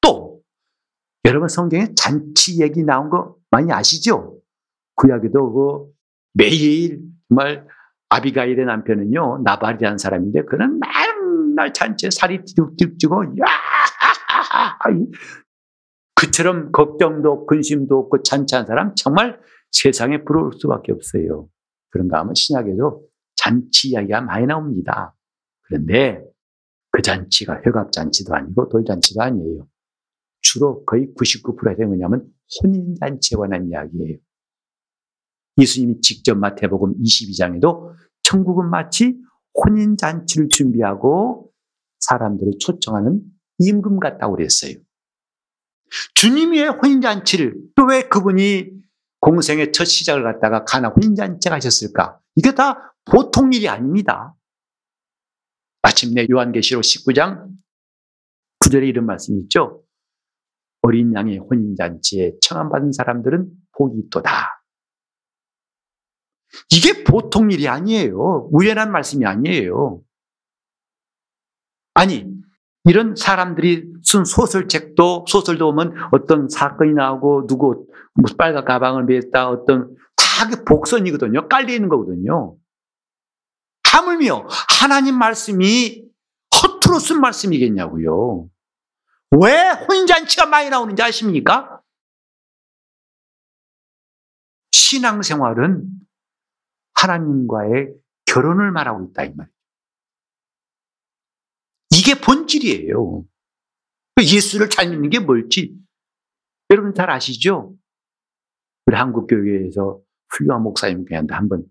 또 0.00 0.40
여러분 1.24 1.48
성경에 1.48 1.94
잔치 1.94 2.60
얘기 2.62 2.82
나온 2.82 3.10
거 3.10 3.36
많이 3.50 3.72
아시죠? 3.72 4.40
구약에도 4.94 5.52
그 5.52 5.92
매일 6.34 7.02
정말 7.28 7.66
아비가일의 8.08 8.64
남편은요 8.64 9.42
나발이라는 9.44 9.98
사람인데 9.98 10.44
그는 10.44 10.80
맨날 11.58 11.72
잔치에 11.72 12.10
살이 12.10 12.44
띠룩띠룩 12.44 12.98
찌고 12.98 13.24
야 13.40 13.44
그처럼 16.14 16.70
걱정도 16.70 17.46
근심도 17.46 17.98
없고 17.98 18.22
잔치한 18.22 18.64
사람 18.66 18.94
정말 18.94 19.40
세상에 19.72 20.24
부러울 20.24 20.52
수밖에 20.54 20.92
없어요. 20.92 21.48
그런가 21.90 22.20
하면 22.20 22.34
신약에도 22.34 23.04
잔치 23.34 23.88
이야기가 23.90 24.20
많이 24.22 24.46
나옵니다. 24.46 25.14
그런데 25.62 26.22
그 26.90 27.02
잔치가 27.02 27.60
회갑잔치도 27.64 28.34
아니고 28.34 28.68
돌잔치도 28.68 29.20
아니에요. 29.20 29.66
주로 30.40 30.84
거의 30.84 31.08
99%가 31.18 31.86
뭐냐면 31.86 32.26
혼인잔치에 32.62 33.36
관한 33.36 33.68
이야기예요. 33.68 34.16
예수님이 35.58 36.00
직접 36.00 36.36
마태복음 36.36 36.94
22장에도 37.02 37.94
천국은 38.22 38.70
마치 38.70 39.16
혼인잔치를 39.54 40.48
준비하고 40.48 41.47
사람들을 42.00 42.52
초청하는 42.60 43.20
임금 43.58 43.98
같다고 44.00 44.36
그랬어요. 44.36 44.74
주님의 46.14 46.68
혼인잔치를 46.68 47.54
또 47.74 47.86
왜 47.86 48.02
그분이 48.08 48.70
공생의 49.20 49.72
첫 49.72 49.84
시작을 49.84 50.22
갖다가 50.22 50.64
가나 50.64 50.88
혼인잔치 50.88 51.48
하셨을까? 51.48 52.20
이게 52.36 52.54
다 52.54 52.94
보통 53.04 53.52
일이 53.52 53.68
아닙니다. 53.68 54.34
마침내 55.82 56.26
요한계시록 56.30 56.82
19장 56.82 57.48
9절에 58.60 58.86
이런 58.86 59.06
말씀이 59.06 59.40
있죠. 59.42 59.82
어린 60.82 61.14
양의 61.14 61.38
혼인잔치에 61.38 62.34
청함받은 62.42 62.92
사람들은 62.92 63.48
복이 63.76 63.98
있도다. 64.06 64.62
이게 66.70 67.04
보통 67.04 67.50
일이 67.50 67.68
아니에요. 67.68 68.48
우연한 68.52 68.92
말씀이 68.92 69.24
아니에요. 69.24 70.02
아니, 71.98 72.24
이런 72.84 73.16
사람들이 73.16 73.92
쓴 74.04 74.24
소설책도, 74.24 75.24
소설도 75.26 75.74
보면 75.74 75.94
어떤 76.12 76.48
사건이 76.48 76.94
나오고, 76.94 77.48
누구, 77.48 77.88
무슨 78.14 78.36
빨간 78.36 78.64
가방을 78.64 79.02
메었다, 79.02 79.48
어떤, 79.48 79.96
다그 80.14 80.62
복선이거든요. 80.62 81.48
깔려있는 81.48 81.88
거거든요. 81.88 82.56
하물며, 83.82 84.46
하나님 84.80 85.18
말씀이 85.18 86.04
허투루 86.62 87.00
쓴 87.00 87.20
말씀이겠냐고요. 87.20 88.48
왜 89.32 89.70
혼잔치가 89.88 90.46
많이 90.46 90.70
나오는지 90.70 91.02
아십니까? 91.02 91.80
신앙생활은 94.70 95.84
하나님과의 96.94 97.88
결혼을 98.26 98.70
말하고 98.70 99.04
있다, 99.06 99.24
이 99.24 99.34
말이에요. 99.34 99.57
이게 102.08 102.18
본질이에요. 102.18 103.26
예수를 104.18 104.70
잘 104.70 104.88
믿는 104.88 105.10
게 105.10 105.18
뭘지 105.18 105.78
여러분 106.70 106.94
잘 106.94 107.10
아시죠? 107.10 107.76
우리 108.86 108.96
한국교회에서 108.96 110.00
훌륭한 110.30 110.62
목사님 110.62 111.04
교회한테 111.04 111.34
한번 111.34 111.66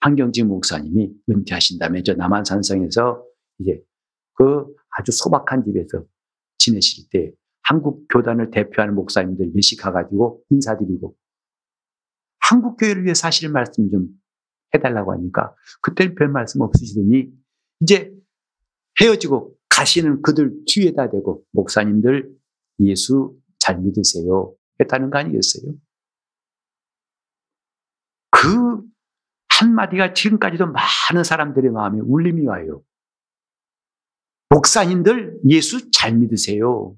한경진 0.00 0.48
목사님이 0.48 1.12
은퇴하신 1.30 1.78
다음에 1.78 2.02
저 2.02 2.14
남한산성에서 2.14 3.22
이제 3.58 3.78
그 4.32 4.64
아주 4.88 5.12
소박한 5.12 5.64
집에서 5.64 6.02
지내실 6.56 7.10
때 7.10 7.32
한국 7.62 8.08
교단을 8.08 8.50
대표하는 8.50 8.94
목사님들 8.94 9.50
몇씩 9.54 9.78
가가지고 9.78 10.42
인사드리고 10.48 11.14
한국 12.40 12.78
교회를 12.78 13.04
위해 13.04 13.12
사실 13.12 13.50
말씀 13.50 13.90
좀 13.90 14.08
해달라고 14.74 15.12
하니까 15.12 15.54
그때는 15.82 16.14
별 16.14 16.28
말씀 16.28 16.62
없으시더니 16.62 17.30
이제 17.80 18.12
헤어지고 19.00 19.54
가시는 19.68 20.22
그들 20.22 20.52
뒤에다 20.66 21.10
대고 21.10 21.44
목사님들 21.52 22.30
예수 22.80 23.36
잘 23.58 23.78
믿으세요 23.78 24.54
했다는 24.80 25.10
거 25.10 25.18
아니겠어요? 25.18 25.72
그 28.30 28.82
한마디가 29.48 30.14
지금까지도 30.14 30.66
많은 30.66 31.24
사람들의 31.24 31.70
마음에 31.70 32.00
울림이 32.00 32.46
와요. 32.46 32.82
목사님들 34.48 35.40
예수 35.48 35.90
잘 35.90 36.14
믿으세요. 36.16 36.96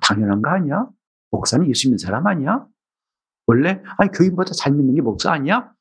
당연한 0.00 0.40
거 0.42 0.50
아니야? 0.50 0.88
목사는 1.30 1.68
예수 1.68 1.88
믿는 1.88 1.98
사람 1.98 2.26
아니야? 2.26 2.66
원래 3.46 3.82
아니 3.98 4.10
교인보다 4.10 4.52
잘 4.52 4.72
믿는 4.72 4.94
게 4.94 5.02
목사 5.02 5.32
아니야? 5.32 5.72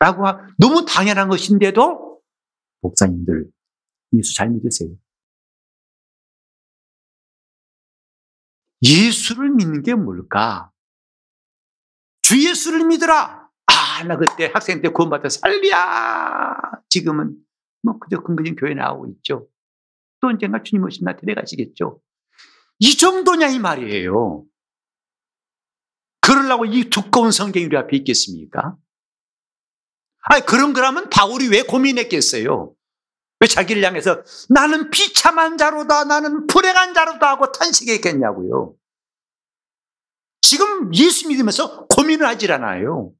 라고 0.00 0.24
너무 0.58 0.84
당연한 0.84 1.28
것인데도 1.28 2.20
목사님들 2.80 3.46
예수 4.14 4.34
잘 4.34 4.50
믿으세요. 4.50 4.90
예수를 8.82 9.50
믿는 9.50 9.82
게 9.82 9.94
뭘까? 9.94 10.70
주 12.22 12.42
예수를 12.42 12.84
믿으라. 12.86 13.48
아, 13.66 14.04
나 14.04 14.16
그때 14.16 14.50
학생 14.52 14.82
때 14.82 14.88
구원받아 14.88 15.28
살리야. 15.28 16.54
지금은 16.88 17.36
뭐 17.82 17.98
그저 17.98 18.20
근근히 18.22 18.54
교회 18.56 18.74
나오고 18.74 19.06
있죠. 19.08 19.48
또 20.20 20.28
언젠가 20.28 20.62
주님 20.62 20.84
오신 20.84 21.04
나 21.04 21.16
데려가시겠죠. 21.16 22.00
이 22.78 22.96
정도냐 22.96 23.48
이 23.48 23.58
말이에요. 23.58 24.44
그러려고 26.20 26.64
이 26.64 26.88
두꺼운 26.90 27.30
성경이 27.30 27.66
우리 27.66 27.76
앞에 27.76 27.96
있겠습니까? 27.98 28.76
아니 30.24 30.46
그런 30.46 30.72
거라면 30.72 31.10
바울이 31.10 31.48
왜 31.48 31.62
고민했겠어요? 31.62 32.74
왜 33.42 33.48
자기를 33.48 33.82
향해서 33.82 34.22
나는 34.50 34.88
비참한 34.90 35.58
자로다, 35.58 36.04
나는 36.04 36.46
불행한 36.46 36.94
자로다 36.94 37.28
하고 37.28 37.50
탄식했겠냐고요. 37.50 38.76
지금 40.40 40.94
예수 40.94 41.26
믿으면서 41.26 41.86
고민을 41.88 42.24
하질 42.24 42.52
않아요. 42.52 43.12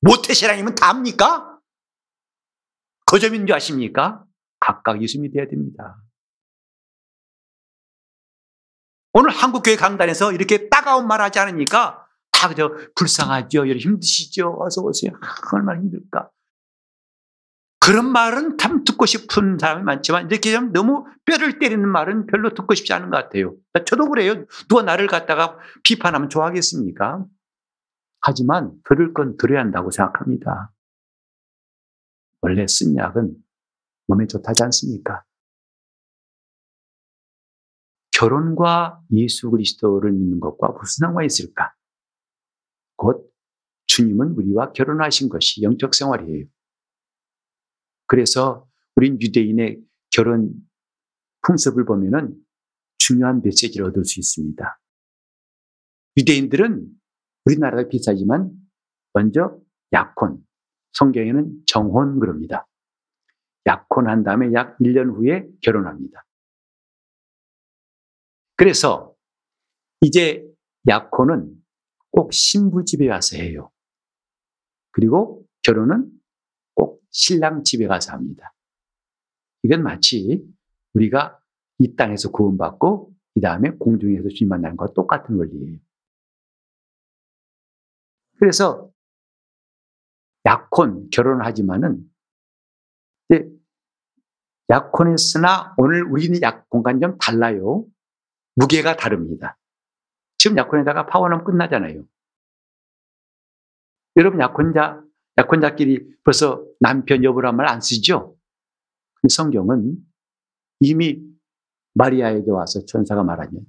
모태신앙이면 0.00 0.74
다 0.74 0.88
합니까? 0.88 1.58
거점인 3.04 3.46
줄 3.46 3.54
아십니까? 3.54 4.24
각각 4.58 5.02
예수 5.02 5.20
믿어야 5.20 5.46
됩니다. 5.46 6.00
오늘 9.12 9.30
한국교회 9.30 9.76
강단에서 9.76 10.32
이렇게 10.32 10.70
따가운 10.70 11.06
말 11.06 11.20
하지 11.20 11.38
않으니까 11.40 12.06
다 12.32 12.48
그저 12.48 12.70
불쌍하죠. 12.94 13.66
힘드시죠. 13.66 14.56
어서 14.60 14.80
오세요. 14.80 15.12
아, 15.20 15.56
얼마나 15.56 15.78
힘들까. 15.80 16.30
그런 17.80 18.12
말은 18.12 18.58
참 18.58 18.84
듣고 18.84 19.06
싶은 19.06 19.58
사람이 19.58 19.82
많지만 19.84 20.30
이렇게 20.30 20.52
좀 20.52 20.70
너무 20.72 21.06
뼈를 21.24 21.58
때리는 21.58 21.88
말은 21.88 22.26
별로 22.26 22.52
듣고 22.52 22.74
싶지 22.74 22.92
않은 22.92 23.08
것 23.10 23.16
같아요. 23.16 23.56
저도 23.86 24.10
그래요. 24.10 24.44
누가 24.68 24.82
나를 24.82 25.06
갖다가 25.06 25.58
비판하면 25.82 26.28
좋아하겠습니까? 26.28 27.24
하지만 28.20 28.74
들을 28.84 29.14
건 29.14 29.38
들어야 29.38 29.60
한다고 29.60 29.90
생각합니다. 29.90 30.72
원래 32.42 32.66
쓴 32.66 32.96
약은 32.96 33.34
몸에 34.08 34.26
좋다지 34.26 34.62
않습니까? 34.64 35.24
결혼과 38.12 39.00
예수 39.12 39.50
그리스도를 39.50 40.12
믿는 40.12 40.40
것과 40.40 40.68
무슨 40.68 41.06
상관이 41.06 41.26
있을까? 41.26 41.72
곧 42.96 43.32
주님은 43.86 44.32
우리와 44.32 44.72
결혼하신 44.72 45.30
것이 45.30 45.62
영적 45.62 45.94
생활이에요. 45.94 46.44
그래서 48.10 48.66
우린 48.96 49.22
유대인의 49.22 49.80
결혼 50.10 50.52
풍습을 51.46 51.84
보면은 51.84 52.34
중요한 52.98 53.40
메시지를 53.40 53.86
얻을 53.86 54.04
수 54.04 54.18
있습니다. 54.18 54.80
유대인들은 56.16 56.88
우리나라가 57.44 57.88
비슷하지만 57.88 58.50
먼저 59.12 59.56
약혼, 59.92 60.44
성경에는 60.94 61.62
정혼 61.66 62.18
그럽니다. 62.18 62.66
약혼한 63.66 64.24
다음에 64.24 64.52
약 64.54 64.76
1년 64.80 65.14
후에 65.14 65.46
결혼합니다. 65.62 66.26
그래서 68.56 69.14
이제 70.00 70.44
약혼은 70.88 71.54
꼭 72.10 72.32
신부 72.32 72.84
집에 72.84 73.08
와서 73.08 73.36
해요. 73.36 73.70
그리고 74.90 75.46
결혼은 75.62 76.19
신랑 77.10 77.64
집에 77.64 77.86
가서 77.86 78.12
합니다. 78.12 78.52
이건 79.62 79.82
마치 79.82 80.44
우리가 80.94 81.38
이 81.78 81.94
땅에서 81.96 82.30
구원받고 82.30 83.12
이 83.34 83.40
다음에 83.40 83.70
공중에서 83.70 84.28
주님 84.28 84.48
만나는 84.48 84.76
것과 84.76 84.94
똑같은 84.94 85.36
원리예요. 85.36 85.78
그래서 88.38 88.90
약혼 90.46 91.10
결혼을 91.10 91.44
하지만은 91.44 92.10
약혼했으나 94.70 95.74
오늘 95.76 96.04
우리는 96.04 96.40
약혼과는 96.40 97.00
좀 97.00 97.18
달라요. 97.18 97.84
무게가 98.54 98.96
다릅니다. 98.96 99.58
지금 100.38 100.56
약혼에다가 100.56 101.06
파워는 101.06 101.44
끝나잖아요. 101.44 102.04
여러분 104.16 104.40
약혼자 104.40 105.02
약혼자끼리 105.38 106.16
벌써 106.24 106.64
남편 106.80 107.24
여보란 107.24 107.56
말 107.56 107.68
안 107.68 107.80
쓰죠? 107.80 108.36
성경은 109.28 109.96
이미 110.80 111.22
마리아에게 111.94 112.50
와서 112.50 112.84
천사가 112.86 113.22
말하면 113.22 113.66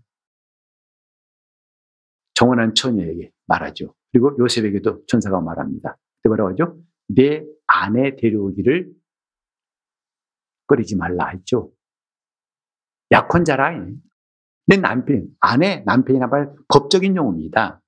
정원한 2.33 2.73
처녀에게 2.73 3.31
말하죠. 3.47 3.93
그리고 4.11 4.35
요셉에게도 4.39 5.05
천사가 5.05 5.41
말합니다. 5.41 5.97
그때 6.17 6.29
뭐라고 6.29 6.51
하죠? 6.51 6.79
내 7.07 7.43
아내 7.67 8.15
데려오기를 8.15 8.91
꺼리지 10.67 10.95
말라 10.95 11.27
했죠. 11.29 11.71
약혼자라 13.11 13.77
내 14.67 14.77
남편, 14.77 15.27
아내, 15.41 15.83
남편이나 15.85 16.27
말 16.27 16.53
법적인 16.69 17.15
용어입니다. 17.15 17.81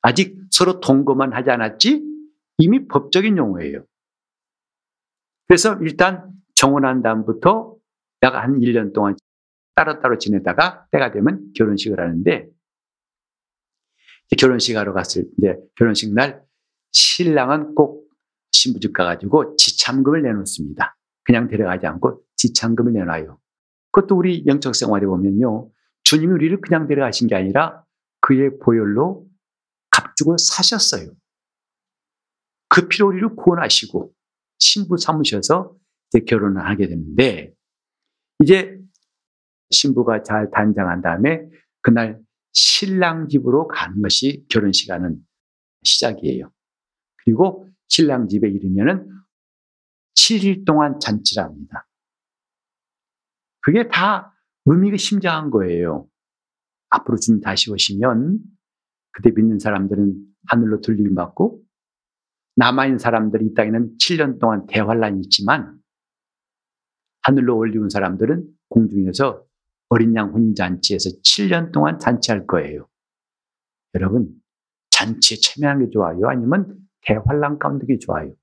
아직 0.00 0.38
서로 0.50 0.80
동거만 0.80 1.34
하지 1.34 1.50
않았지 1.50 2.13
이미 2.58 2.86
법적인 2.86 3.36
용어예요. 3.36 3.84
그래서 5.46 5.76
일단 5.82 6.30
정혼한 6.54 7.02
다음부터 7.02 7.76
약 8.22 8.34
한 8.34 8.58
1년 8.58 8.92
동안 8.94 9.16
따로따로 9.74 10.18
지내다가 10.18 10.86
때가 10.90 11.12
되면 11.12 11.52
결혼식을 11.56 12.00
하는데 12.00 12.48
결혼식 14.38 14.76
하러 14.76 14.92
갔을 14.92 15.26
때 15.40 15.58
결혼식 15.76 16.14
날 16.14 16.42
신랑은 16.92 17.74
꼭 17.74 18.08
신부집 18.52 18.92
가가지고 18.92 19.56
지참금을 19.56 20.22
내놓습니다. 20.22 20.96
그냥 21.24 21.48
데려가지 21.48 21.86
않고 21.86 22.22
지참금을 22.36 22.92
내놔요. 22.92 23.38
그것도 23.90 24.16
우리 24.16 24.44
영적 24.46 24.74
생활에 24.74 25.06
보면요. 25.06 25.70
주님이 26.04 26.32
우리를 26.32 26.60
그냥 26.60 26.86
데려가신 26.86 27.28
게 27.28 27.34
아니라 27.34 27.84
그의 28.20 28.58
보혈로 28.58 29.26
값주고 29.90 30.36
사셨어요. 30.38 31.10
그 32.74 32.88
피로 32.88 33.06
우리를 33.06 33.36
구원하시고 33.36 34.12
신부 34.58 34.96
삼으셔서 34.96 35.76
이제 36.10 36.24
결혼을 36.24 36.66
하게 36.66 36.88
되는데 36.88 37.54
이제 38.42 38.76
신부가 39.70 40.24
잘 40.24 40.50
단장한 40.50 41.00
다음에 41.00 41.48
그날 41.82 42.20
신랑 42.52 43.28
집으로 43.28 43.68
가는 43.68 44.02
것이 44.02 44.44
결혼식 44.50 44.90
하는 44.90 45.18
시작이에요. 45.84 46.50
그리고 47.24 47.68
신랑 47.86 48.26
집에 48.26 48.48
이르면은 48.48 49.08
7일 50.16 50.64
동안 50.66 50.98
잔치를 50.98 51.44
합니다. 51.44 51.86
그게 53.60 53.88
다 53.88 54.34
의미가 54.64 54.96
심장한 54.96 55.50
거예요. 55.50 56.08
앞으로 56.90 57.18
주님 57.18 57.40
다시 57.40 57.70
오시면 57.70 58.40
그때 59.12 59.30
믿는 59.30 59.60
사람들은 59.60 60.16
하늘로 60.48 60.80
들림 60.80 61.14
받고 61.14 61.63
남아있는 62.56 62.98
사람들이 62.98 63.46
이 63.46 63.54
땅에는 63.54 63.96
7년 63.98 64.38
동안 64.38 64.66
대환란이 64.66 65.20
있지만 65.24 65.78
하늘로 67.22 67.56
올리운 67.56 67.88
사람들은 67.88 68.46
공중에서 68.68 69.44
어린 69.88 70.14
양 70.14 70.30
혼인 70.30 70.54
잔치에서 70.54 71.10
7년 71.24 71.72
동안 71.72 71.98
잔치할 71.98 72.46
거예요. 72.46 72.88
여러분, 73.94 74.30
잔치에 74.90 75.38
참여하는 75.38 75.86
게 75.86 75.90
좋아요? 75.90 76.28
아니면 76.28 76.78
대환란 77.02 77.58
가운데 77.58 77.86
게 77.86 77.98
좋아요? 77.98 78.34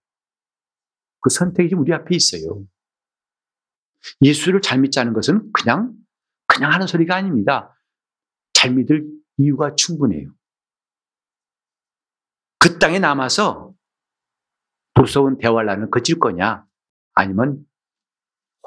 그 1.21 1.29
선택이 1.29 1.75
우리 1.75 1.93
앞에 1.93 2.15
있어요. 2.15 2.63
예수를 4.21 4.61
잘 4.61 4.79
믿자는 4.79 5.13
것은 5.13 5.51
그냥, 5.51 5.93
그냥 6.47 6.71
하는 6.71 6.87
소리가 6.87 7.15
아닙니다. 7.15 7.77
잘 8.53 8.73
믿을 8.73 9.07
이유가 9.37 9.75
충분해요. 9.75 10.33
그 12.59 12.79
땅에 12.79 12.99
남아서 12.99 13.70
무서운 14.93 15.37
대화란을 15.37 15.89
거칠 15.89 16.19
거냐? 16.19 16.65
아니면 17.13 17.65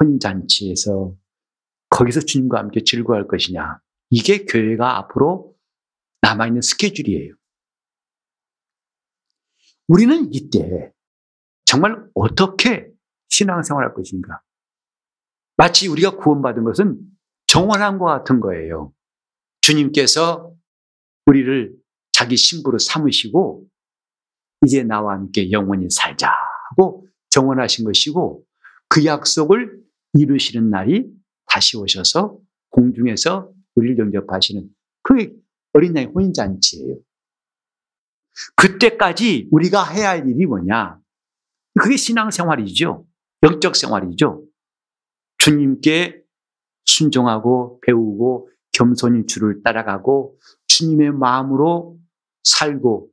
혼인잔치에서 0.01 1.15
거기서 1.91 2.21
주님과 2.21 2.59
함께 2.59 2.83
즐거워할 2.83 3.27
것이냐? 3.29 3.81
이게 4.11 4.45
교회가 4.45 4.99
앞으로 4.99 5.55
남아있는 6.23 6.63
스케줄이에요. 6.63 7.35
우리는 9.87 10.33
이때 10.33 10.93
정말 11.65 12.05
어떻게 12.15 12.91
신앙생활 13.29 13.85
할 13.85 13.95
것인가? 13.95 14.41
마치 15.57 15.89
우리가 15.89 16.17
구원받은 16.17 16.65
것은 16.65 16.99
정원함과 17.47 18.07
같은 18.07 18.41
거예요. 18.41 18.93
주님께서 19.61 20.53
우리를 21.27 21.75
자기 22.13 22.37
신부로 22.37 22.79
삼으시고 22.79 23.67
이제 24.65 24.83
나와 24.83 25.15
함께 25.15 25.51
영원히 25.51 25.89
살자고 25.91 27.07
정원하신 27.31 27.85
것이고 27.85 28.45
그 28.89 29.05
약속을 29.05 29.81
이루시는 30.15 30.71
날이 30.71 31.11
다시 31.47 31.77
오셔서 31.77 32.39
공중에서 32.71 33.51
우리를 33.75 33.99
영접하시는 33.99 34.69
그게 35.03 35.33
어린 35.73 35.97
양의 35.97 36.11
혼인잔치예요. 36.15 36.97
그때까지 38.57 39.49
우리가 39.51 39.85
해야 39.85 40.11
할 40.11 40.29
일이 40.29 40.47
뭐냐? 40.47 40.99
그게 41.81 41.97
신앙생활이죠. 41.97 43.05
영적 43.43 43.77
생활이죠. 43.77 44.45
주님께 45.39 46.23
순종하고 46.85 47.81
배우고 47.87 48.51
겸손히 48.73 49.27
주를 49.27 49.63
따라가고 49.63 50.39
주님의 50.67 51.13
마음으로 51.13 51.99
살고 52.43 53.09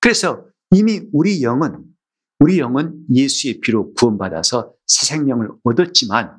그래서 0.00 0.47
이미 0.70 1.02
우리 1.12 1.42
영은 1.42 1.84
우리 2.40 2.58
영은 2.58 3.06
예수의 3.12 3.60
피로 3.60 3.92
구원받아서 3.94 4.72
새 4.86 5.06
생명을 5.06 5.50
얻었지만 5.64 6.38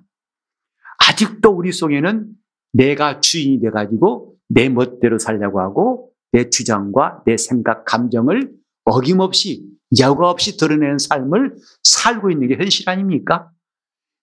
아직도 0.99 1.49
우리 1.49 1.71
속에는 1.71 2.29
내가 2.73 3.19
주인이 3.19 3.59
돼 3.59 3.69
가지고 3.69 4.35
내 4.47 4.69
멋대로 4.69 5.17
살려고 5.17 5.59
하고 5.59 6.11
내 6.31 6.49
주장과 6.49 7.23
내 7.25 7.37
생각, 7.37 7.85
감정을 7.85 8.51
어김없이 8.85 9.65
여과 9.99 10.29
없이 10.29 10.57
드러내는 10.57 10.99
삶을 10.99 11.55
살고 11.83 12.29
있는 12.29 12.47
게 12.47 12.55
현실 12.55 12.89
아닙니까? 12.89 13.49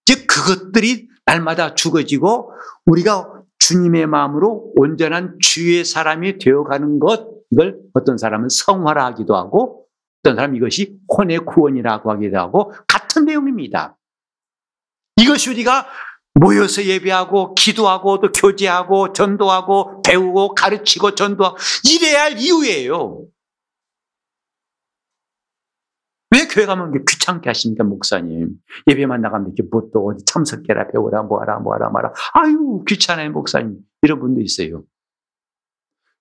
즉 0.05 0.27
그것들이 0.29 1.09
날마다 1.25 1.75
죽어지고 1.75 2.53
우리가 2.87 3.43
주님의 3.59 4.07
마음으로 4.07 4.73
온전한 4.77 5.37
주의 5.41 5.85
사람이 5.85 6.39
되어가는 6.39 7.01
것 7.01 7.29
이걸 7.51 7.81
어떤 7.95 8.17
사람은 8.17 8.49
성화라 8.49 9.05
하기도 9.07 9.35
하고 9.35 9.86
어떤 10.27 10.35
사람은 10.35 10.57
이것이 10.57 10.99
혼의 11.17 11.39
구원이라고 11.39 12.11
하기도 12.11 12.37
하고 12.39 12.73
같은 12.89 13.27
내용입니다. 13.27 13.97
이것이 15.17 15.51
우리가 15.51 15.87
모여서 16.35 16.85
예배하고 16.85 17.55
기도하고 17.55 18.21
또 18.21 18.33
교제하고 18.33 19.13
전도하고 19.13 20.03
배우고 20.03 20.55
가르치고 20.55 21.15
전도하고 21.15 21.57
이래야 21.89 22.25
할 22.25 22.39
이유예요. 22.39 23.27
왜 26.35 26.49
교회 26.49 26.67
가면 26.67 27.05
귀찮게 27.09 27.49
하십니까, 27.49 27.85
목사님? 27.85 28.51
예배만 28.89 29.21
나가면 29.21 29.53
이렇게 29.55 29.63
뭐 29.71 29.91
또 29.93 30.09
어디 30.09 30.25
참석해라, 30.25 30.89
배우라, 30.89 31.23
뭐하라, 31.23 31.61
뭐하라, 31.61 31.91
말라. 31.91 32.13
아유, 32.35 32.83
귀찮아요, 32.87 33.31
목사님. 33.31 33.79
이런 34.03 34.19
분도 34.19 34.41
있어요. 34.41 34.83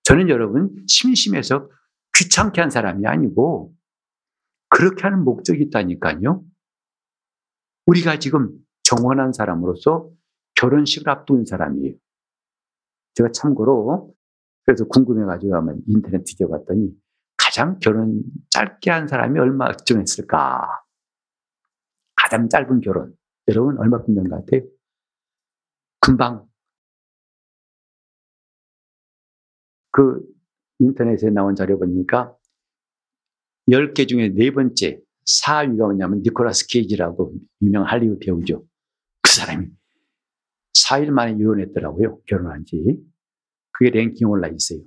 저는 0.04 0.28
여러분, 0.28 0.70
심심해서 0.86 1.68
귀찮게 2.14 2.60
한 2.60 2.70
사람이 2.70 3.04
아니고, 3.04 3.75
그렇게 4.68 5.02
하는 5.02 5.24
목적이 5.24 5.64
있다니까요. 5.64 6.42
우리가 7.86 8.18
지금 8.18 8.50
정원한 8.82 9.32
사람으로서 9.32 10.10
결혼식을 10.54 11.08
앞둔 11.08 11.44
사람이에요. 11.44 11.94
제가 13.14 13.30
참고로, 13.32 14.12
그래서 14.64 14.86
궁금해가지고 14.86 15.54
한번 15.54 15.80
인터넷 15.86 16.24
뒤져봤더니, 16.24 16.90
가장 17.36 17.78
결혼 17.78 18.22
짧게 18.50 18.90
한 18.90 19.06
사람이 19.08 19.38
얼마쯤 19.38 20.00
했을까? 20.00 20.66
가장 22.16 22.48
짧은 22.48 22.80
결혼. 22.80 23.14
여러분 23.48 23.78
얼마큼 23.78 24.14
된 24.14 24.24
것 24.28 24.44
같아요? 24.44 24.62
금방 26.00 26.46
그 29.92 30.20
인터넷에 30.78 31.30
나온 31.30 31.54
자료 31.54 31.78
보니까 31.78 32.34
10개 33.68 34.08
중에 34.08 34.30
네 34.30 34.50
번째 34.50 35.00
4위가 35.26 35.78
뭐냐면 35.78 36.22
니콜라스 36.22 36.68
케이지라고 36.68 37.34
유명한 37.62 37.90
할리우드 37.90 38.24
배우죠. 38.24 38.64
그 39.22 39.32
사람이 39.32 39.66
4일 40.86 41.10
만에 41.10 41.36
이혼했더라고요. 41.38 42.20
결혼한 42.26 42.64
지. 42.64 42.76
그게 43.72 43.90
랭킹 43.90 44.28
올라 44.28 44.48
있어요. 44.48 44.80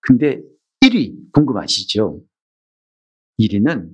근데 0.00 0.40
1위 0.82 1.32
궁금하시죠? 1.32 2.22
1위는 3.40 3.90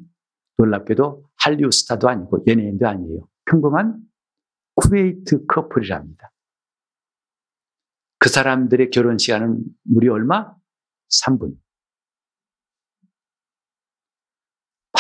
놀랍게도 0.59 1.25
한리우 1.37 1.71
스타도 1.73 2.09
아니고 2.09 2.45
연예인도 2.47 2.87
아니에요. 2.87 3.29
평범한 3.47 4.01
쿠웨이트 4.75 5.47
커플이랍니다. 5.47 6.31
그 8.19 8.29
사람들의 8.29 8.91
결혼 8.91 9.19
시간은 9.19 9.65
무려 9.83 10.13
얼마? 10.13 10.55
3분. 11.25 11.57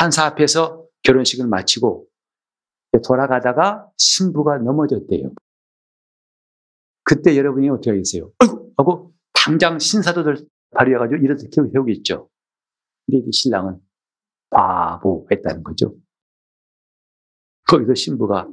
판사 0.02 0.24
앞에서 0.24 0.84
결혼식을 1.04 1.46
마치고 1.46 2.08
돌아가다가 3.06 3.88
신부가 3.96 4.58
넘어졌대요. 4.58 5.32
그때 7.04 7.36
여러분이 7.36 7.68
어떻게 7.68 7.90
하겠어요? 7.90 8.32
어이구! 8.42 8.72
하고 8.78 9.14
당장 9.32 9.78
신사도들 9.78 10.44
발휘해가지고 10.74 11.22
일어서 11.22 11.46
세우겠죠. 11.54 12.28
근데 13.06 13.30
신랑은 13.30 13.78
바보 14.50 15.28
했다는 15.30 15.62
거죠. 15.62 15.94
거기서 17.68 17.94
신부가 17.94 18.48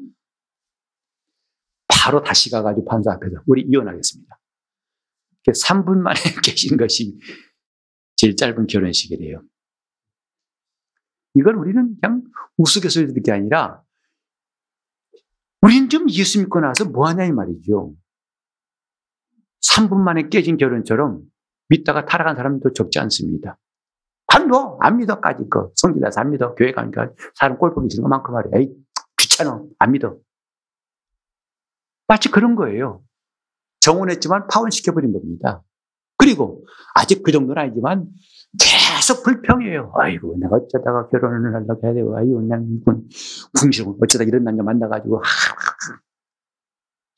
바로 1.88 2.22
다시 2.22 2.52
가가지고 2.52 2.86
판사 2.86 3.14
앞에서 3.14 3.42
우리 3.48 3.64
이혼하겠습니다. 3.64 4.40
3분 5.48 5.98
만에 5.98 6.20
계신 6.46 6.78
것이 6.78 7.18
제일 8.18 8.36
짧은 8.36 8.68
결혼식이래요. 8.68 9.42
이걸 11.39 11.56
우리는 11.56 11.95
그냥 12.02 12.23
우스갯소리 12.58 13.08
듣는 13.08 13.23
게 13.23 13.32
아니라 13.32 13.82
우리는 15.62 15.89
좀 15.89 16.10
예수 16.10 16.39
믿고 16.39 16.60
나서 16.60 16.86
뭐 16.86 17.08
하냐 17.08 17.25
이 17.25 17.32
말이죠. 17.32 17.93
3분 19.62 19.97
만에 19.97 20.30
깨진 20.30 20.58
결혼처럼 20.58 21.21
믿다가 21.69 22.06
타락한 22.06 22.36
사람도 22.36 22.73
적지 22.73 22.99
않습니다. 22.99 23.58
안 24.28 24.45
믿어, 24.45 24.78
안 24.82 24.97
믿어까지 24.97 25.49
거. 25.49 25.71
성질나서 25.75 26.21
안 26.21 26.32
믿어. 26.32 26.56
교회 26.56 26.71
가니까 26.71 27.12
사람 27.36 27.58
꼴 27.58 27.73
보기 27.73 27.89
싫은 27.89 28.04
것만큼 28.04 28.34
말이야. 28.34 28.52
에이, 28.60 28.73
귀찮아. 29.17 29.63
안 29.80 29.91
믿어. 29.91 30.17
마치 32.08 32.30
그런 32.30 32.56
거예요. 32.56 33.04
정원했지만 33.80 34.47
파혼시켜버린 34.47 35.13
겁니다. 35.13 35.63
그리고 36.30 36.63
아직 36.94 37.24
그 37.24 37.32
정도는 37.32 37.60
아니지만 37.60 38.08
계속 38.60 39.24
불평해요. 39.24 39.94
아이고, 39.96 40.38
내가 40.39 40.58
어쩌다가 40.58 41.10
결혼을 41.10 41.56
하려고 41.56 41.80
해야 41.84 41.94
되고, 41.94 42.15
아이고, 42.15 42.36
그냥 42.36 42.80
궁시렁 43.60 43.98
어쩌다 44.02 44.24
이런 44.26 44.44
남자 44.44 44.62
만나가지고. 44.62 45.24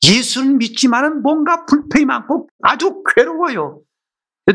예수는 0.04 0.58
믿지만은 0.58 1.22
뭔가 1.22 1.66
불평이 1.66 2.06
많고 2.06 2.48
아주 2.62 3.02
괴로워요. 3.14 3.82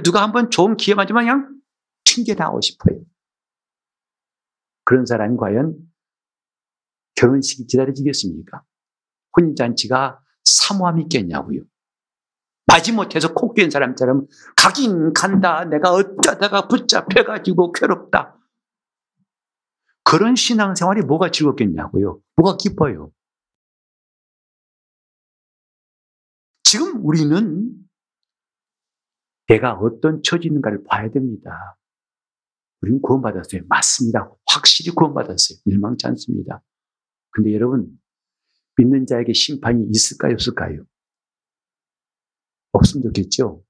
누가 0.03 0.23
한번 0.23 0.49
좋은 0.49 0.75
기회만 0.75 1.07
주면 1.07 1.23
그냥 1.23 1.61
튕겨나오고 2.03 2.61
싶어요. 2.61 2.99
그런 4.83 5.05
사람이 5.05 5.37
과연 5.37 5.75
결혼식이 7.15 7.67
기다려지겠습니까? 7.67 8.63
혼인잔치가 9.35 10.19
사모함이 10.43 11.03
있겠냐고요. 11.03 11.61
마지못해서 12.67 13.33
코끼는 13.33 13.69
사람처럼 13.71 14.27
가긴 14.55 15.13
간다. 15.13 15.65
내가 15.65 15.91
어쩌다가 15.91 16.67
붙잡혀가지고 16.67 17.71
괴롭다. 17.71 18.37
그런 20.03 20.35
신앙생활이 20.35 21.01
뭐가 21.01 21.31
즐겁겠냐고요. 21.31 22.21
뭐가 22.35 22.57
기뻐요. 22.57 23.11
지금 26.63 27.05
우리는 27.05 27.73
내가 29.47 29.73
어떤 29.73 30.21
처지인가를 30.21 30.83
봐야 30.83 31.09
됩니다. 31.09 31.77
우리는 32.81 33.01
구원받았어요. 33.01 33.61
맞습니다. 33.67 34.29
확실히 34.45 34.93
구원받았어요. 34.93 35.59
일망치 35.65 36.05
않습니다. 36.07 36.61
근데 37.31 37.53
여러분, 37.53 37.89
믿는 38.77 39.05
자에게 39.05 39.33
심판이 39.33 39.87
있을까요? 39.89 40.33
없을까요? 40.33 40.83
없으면 42.77 43.03
좋겠죠? 43.03 43.63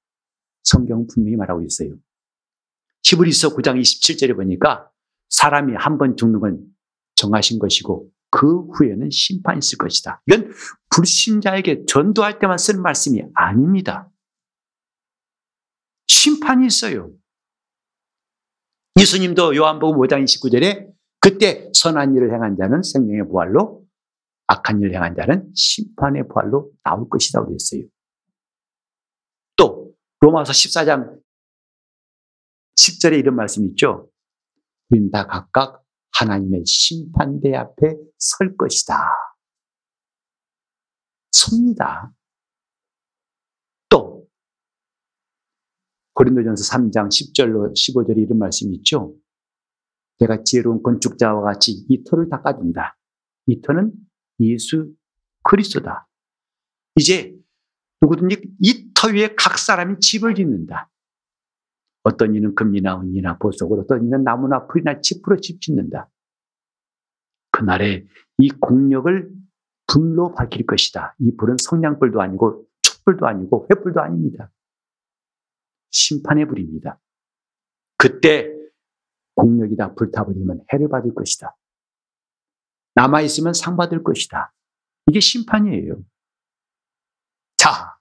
성경 0.63 1.07
분명히 1.07 1.35
말하고 1.37 1.61
있어요. 1.63 1.95
히브리서 3.03 3.55
9장 3.55 3.79
27절에 3.79 4.35
보니까 4.35 4.89
사람이 5.29 5.73
한 5.75 5.97
번 5.97 6.15
죽는 6.17 6.39
건 6.39 6.65
정하신 7.15 7.59
것이고 7.59 8.09
그 8.29 8.67
후에는 8.67 9.09
심판이 9.09 9.59
있을 9.59 9.77
것이다. 9.77 10.21
이건 10.27 10.51
불신자에게 10.93 11.85
전도할 11.85 12.39
때만 12.39 12.57
쓰는 12.57 12.81
말씀이 12.81 13.23
아닙니다. 13.33 14.09
심판이 16.07 16.65
있어요. 16.67 17.11
예수님도 18.99 19.55
요한복음 19.55 19.99
5장 19.99 20.23
29절에 20.23 20.87
그때 21.19 21.69
선한 21.73 22.15
일을 22.15 22.33
행한 22.33 22.57
자는 22.57 22.81
생명의 22.83 23.27
부활로 23.27 23.85
악한 24.47 24.81
일을 24.81 24.93
행한 24.95 25.15
자는 25.15 25.51
심판의 25.55 26.27
부활로 26.27 26.71
나올 26.83 27.09
것이다 27.09 27.45
그랬어요. 27.45 27.83
또 30.19 30.27
로마서 30.27 30.51
14장 30.51 31.19
10절에 32.75 33.19
이런 33.19 33.35
말씀이 33.35 33.67
있죠. 33.69 34.09
우린 34.89 35.11
다 35.11 35.27
각각 35.27 35.83
하나님의 36.13 36.63
심판대 36.65 37.55
앞에 37.55 37.95
설 38.17 38.55
것이다. 38.55 38.97
섭니다. 41.31 42.13
또 43.89 44.27
고린도전서 46.13 46.63
3장 46.63 47.09
10절로 47.09 47.73
15절에 47.73 48.17
이런 48.17 48.39
말씀이 48.39 48.75
있죠. 48.77 49.15
내가 50.19 50.43
지혜로운 50.43 50.81
건축자와 50.81 51.41
같이 51.43 51.85
이 51.89 52.03
터를 52.03 52.29
닦아준다. 52.29 52.97
이 53.47 53.61
터는 53.61 53.93
예수 54.39 54.91
그리스도다. 55.43 56.07
이제 56.95 57.35
누구든지 58.01 58.41
이 58.61 58.86
터 58.97 59.09
위에 59.09 59.35
각 59.37 59.59
사람이 59.59 59.99
집을 59.99 60.33
짓는다. 60.33 60.89
어떤 62.03 62.33
이는 62.33 62.55
금이나 62.55 62.99
은이나 62.99 63.37
보석으로, 63.37 63.81
어떤 63.81 64.03
이는 64.03 64.23
나무나 64.23 64.65
풀이나 64.65 65.01
짚으로 65.01 65.39
집 65.39 65.61
짓는다. 65.61 66.09
그날에 67.51 68.07
이 68.39 68.49
공력을 68.49 69.29
불로 69.87 70.33
밝힐 70.33 70.65
것이다. 70.65 71.15
이 71.19 71.35
불은 71.37 71.57
성냥불도 71.59 72.21
아니고 72.21 72.65
촛불도 72.81 73.27
아니고 73.27 73.67
횃불도 73.69 73.99
아닙니다. 73.99 74.51
심판의 75.91 76.47
불입니다. 76.47 76.99
그때 77.97 78.51
공력이 79.35 79.75
다 79.75 79.93
불타버리면 79.93 80.65
해를 80.73 80.89
받을 80.89 81.13
것이다. 81.13 81.55
남아있으면 82.95 83.53
상 83.53 83.77
받을 83.77 84.03
것이다. 84.03 84.53
이게 85.07 85.19
심판이에요. 85.19 86.03
자, 87.57 87.96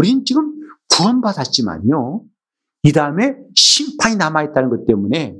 우리는 0.00 0.24
지금 0.24 0.54
구원받았지만요. 0.88 2.24
이 2.84 2.92
다음에 2.92 3.36
심판이 3.54 4.16
남아있다는 4.16 4.70
것 4.70 4.86
때문에 4.86 5.36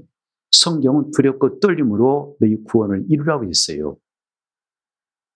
성경은 0.51 1.12
두렵고 1.12 1.61
떨림으로 1.61 2.37
너희 2.40 2.62
구원을 2.64 3.07
이루라고 3.09 3.46
했어요. 3.49 3.96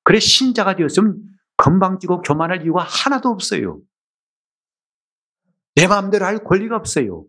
그래, 0.03 0.21
신자가 0.21 0.77
되었으면 0.77 1.23
건방지고 1.57 2.21
교만할 2.21 2.65
이유가 2.65 2.83
하나도 2.83 3.31
없어요. 3.31 3.81
내 5.75 5.87
마음대로 5.87 6.27
할 6.27 6.45
권리가 6.45 6.77
없어요. 6.77 7.25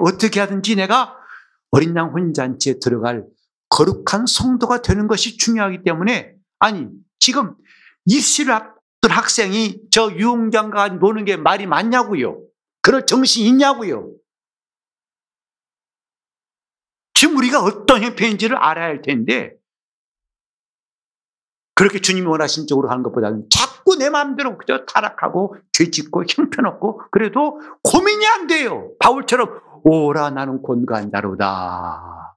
어떻게 0.00 0.40
하든지 0.40 0.74
내가 0.74 1.16
어린 1.70 1.94
양 1.94 2.12
혼잔치에 2.12 2.80
들어갈 2.80 3.24
거룩한 3.68 4.26
성도가 4.26 4.82
되는 4.82 5.06
것이 5.06 5.36
중요하기 5.36 5.84
때문에 5.84 6.34
아니 6.58 6.88
지금 7.20 7.54
입시를 8.06 8.73
학생이 9.10 9.82
저 9.90 10.10
유흥장과 10.10 10.88
노는 10.88 11.24
게 11.24 11.36
말이 11.36 11.66
맞냐고요. 11.66 12.42
그럴 12.82 13.06
정신이 13.06 13.48
있냐고요. 13.48 14.12
지금 17.14 17.36
우리가 17.36 17.62
어떤 17.62 18.02
형편인지를 18.02 18.56
알아야 18.56 18.86
할 18.86 19.02
텐데 19.02 19.56
그렇게 21.74 22.00
주님이 22.00 22.26
원하신 22.26 22.66
쪽으로 22.66 22.90
하는 22.90 23.02
것보다는 23.02 23.48
자꾸 23.50 23.96
내 23.96 24.10
마음대로 24.10 24.56
그저 24.58 24.84
타락하고 24.84 25.56
죄짓고 25.72 26.24
형편없고 26.28 27.02
그래도 27.10 27.60
고민이 27.82 28.26
안 28.26 28.46
돼요. 28.46 28.92
바울처럼 29.00 29.60
오라 29.84 30.30
나는 30.30 30.62
곤고한 30.62 31.10
자로다. 31.10 32.36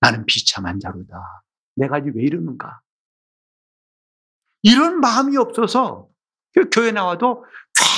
나는 0.00 0.24
비참한 0.26 0.78
자로다. 0.78 1.42
내가 1.74 1.96
왜 1.96 2.22
이러는가? 2.22 2.80
이런 4.66 4.98
마음이 4.98 5.36
없어서 5.36 6.08
교회 6.72 6.90
나와도 6.90 7.44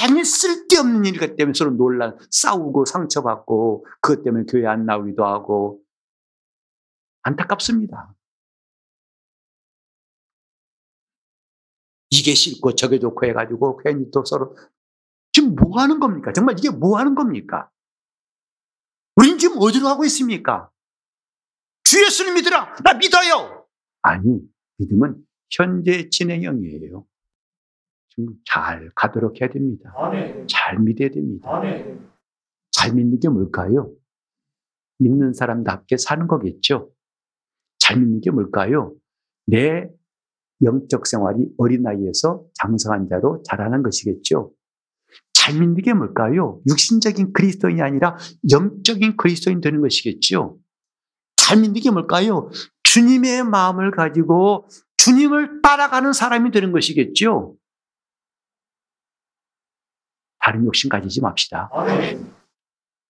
괜히 0.02 0.22
쓸데없는 0.22 1.06
일 1.06 1.36
때문에 1.36 1.54
서로 1.54 1.70
놀라, 1.70 2.14
싸우고 2.30 2.84
상처받고 2.84 3.86
그것 4.02 4.22
때문에 4.22 4.44
교회 4.46 4.66
안 4.66 4.84
나오기도 4.84 5.24
하고 5.24 5.80
안타깝습니다. 7.22 8.14
이게 12.10 12.34
싫고 12.34 12.74
저게 12.74 12.98
좋고 12.98 13.24
해가지고 13.24 13.78
괜히 13.78 14.10
또 14.12 14.22
서로 14.26 14.54
지금 15.32 15.54
뭐 15.54 15.80
하는 15.80 15.98
겁니까? 15.98 16.34
정말 16.34 16.56
이게 16.58 16.68
뭐 16.68 16.98
하는 16.98 17.14
겁니까? 17.14 17.70
우린 19.16 19.38
지금 19.38 19.56
어디로 19.58 19.86
가고 19.86 20.04
있습니까? 20.04 20.70
주 21.84 22.04
예수님 22.04 22.34
믿으라! 22.34 22.76
나 22.84 22.92
믿어요! 22.92 23.66
아니, 24.02 24.40
믿음은 24.76 25.27
현재 25.50 26.08
진행형이에요. 26.10 27.04
잘 28.44 28.90
가도록 28.94 29.40
해야 29.40 29.48
됩니다. 29.48 29.92
잘 30.48 30.78
믿어야 30.78 31.08
됩니다. 31.10 31.48
잘 32.72 32.92
믿는 32.94 33.20
게 33.20 33.28
뭘까요? 33.28 33.92
믿는 34.98 35.32
사람답게 35.32 35.96
사는 35.96 36.26
거겠죠. 36.26 36.90
잘 37.78 37.98
믿는 37.98 38.20
게 38.20 38.30
뭘까요? 38.30 38.94
내 39.46 39.88
영적 40.62 41.06
생활이 41.06 41.48
어린 41.56 41.82
나이에서 41.82 42.44
장성한 42.54 43.08
자로 43.08 43.42
자라는 43.44 43.82
것이겠죠. 43.84 44.52
잘 45.32 45.54
믿는 45.54 45.76
게 45.76 45.94
뭘까요? 45.94 46.60
육신적인 46.68 47.32
그리스도인이 47.32 47.80
아니라 47.80 48.16
영적인 48.50 49.16
그리스도인 49.16 49.60
되는 49.60 49.80
것이겠죠. 49.80 50.58
잘 51.36 51.60
믿는 51.60 51.80
게 51.80 51.90
뭘까요? 51.90 52.50
주님의 52.82 53.44
마음을 53.44 53.92
가지고 53.92 54.68
주님을 55.08 55.62
따라가는 55.62 56.12
사람이 56.12 56.50
되는 56.50 56.70
것이겠죠. 56.70 57.56
다른 60.40 60.64
욕심 60.66 60.90
가지지 60.90 61.20
맙시다. 61.22 61.70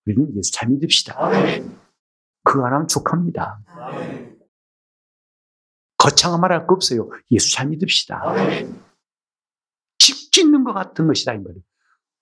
우리는 0.07 0.37
예수 0.37 0.53
잘 0.53 0.69
믿읍시다. 0.69 1.17
그거 2.45 2.65
하나면 2.67 2.87
족합니다. 2.89 3.61
거창한 5.99 6.41
말 6.41 6.53
할 6.53 6.67
거 6.67 6.75
없어요. 6.75 7.11
예수 7.33 7.53
잘 7.53 7.67
믿읍시다. 7.69 8.23
집 9.99 10.33
짓는 10.33 10.63
것 10.65 10.73
같은 10.73 11.07
것이다. 11.09 11.35
이 11.35 11.39
말이에요. 11.39 11.63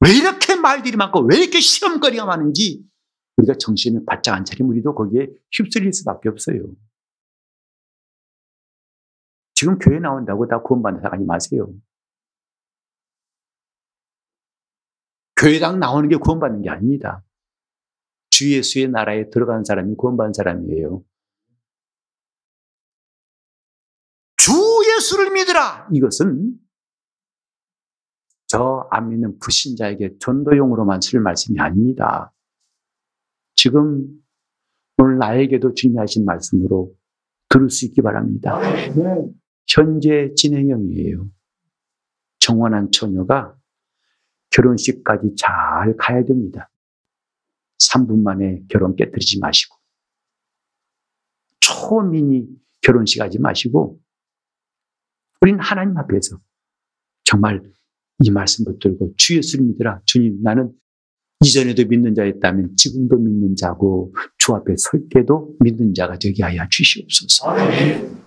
왜 0.01 0.11
이렇게 0.17 0.57
말들이 0.57 0.97
많고 0.97 1.21
왜 1.21 1.37
이렇게 1.39 1.61
시험거리가 1.61 2.25
많은지 2.25 2.83
우리가 3.37 3.55
정신을 3.59 4.05
바짝 4.07 4.35
안 4.35 4.45
차리면 4.45 4.71
우리도 4.73 4.95
거기에 4.95 5.29
휩쓸릴 5.53 5.93
수밖에 5.93 6.29
없어요. 6.31 6.63
지금 9.57 9.79
교회 9.79 9.99
나온다고 9.99 10.47
다 10.47 10.61
구원받는 10.61 11.01
사람이 11.01 11.25
마세요. 11.25 11.73
교회당 15.35 15.81
나오는 15.81 16.09
게 16.09 16.17
구원받는 16.17 16.63
게 16.63 16.71
아닙니다. 16.71 17.25
주 18.31 18.53
예수의 18.53 18.89
나라에 18.89 19.31
들어간 19.31 19.65
사람이 19.65 19.97
구원받은 19.97 20.35
사람이에요. 20.35 21.03
주 24.37 24.53
예수를 24.95 25.33
믿으라! 25.33 25.89
이것은 25.93 26.59
저 28.47 28.89
안 28.91 29.09
믿는 29.09 29.39
불신자에게 29.39 30.19
전도용으로만 30.21 31.01
쓸 31.01 31.21
말씀이 31.21 31.59
아닙니다. 31.59 32.33
지금 33.55 34.07
오늘 34.99 35.19
나에게도 35.19 35.73
중요하신 35.75 36.25
말씀으로 36.27 36.95
들을 37.49 37.71
수 37.71 37.87
있기 37.87 38.03
바랍니다. 38.03 38.59
현재 39.69 40.33
진행형이에요. 40.37 41.29
정원한 42.39 42.91
처녀가 42.93 43.57
결혼식까지 44.51 45.35
잘 45.37 45.97
가야 45.97 46.25
됩니다. 46.25 46.71
3분 47.79 48.23
만에 48.23 48.63
결혼 48.69 48.97
깨뜨리지 48.97 49.41
마시고 49.41 49.77
초미니 51.61 52.47
결혼식 52.81 53.21
하지 53.21 53.39
마시고 53.39 54.01
우리는 55.41 55.61
하나님 55.61 55.97
앞에서 55.99 56.39
정말 57.25 57.63
이 58.23 58.31
말씀 58.31 58.65
붙들고 58.65 59.15
주 59.17 59.37
예수를 59.37 59.67
믿으라. 59.67 60.01
주님 60.07 60.43
나는 60.43 60.73
이전에도 61.45 61.85
믿는 61.87 62.15
자였다면 62.15 62.77
지금도 62.77 63.19
믿는 63.19 63.57
자고 63.57 64.15
주 64.39 64.55
앞에 64.55 64.75
설 64.79 65.07
때도 65.11 65.57
믿는 65.61 65.93
자가 65.93 66.19
되게 66.19 66.43
하여 66.43 66.67
주시옵소서. 66.71 67.55
그 67.55 68.26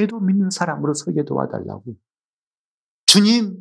때도 0.00 0.20
믿는 0.20 0.50
사람으로 0.50 0.94
서게 0.94 1.24
도와달라고. 1.24 1.96
주님 3.06 3.56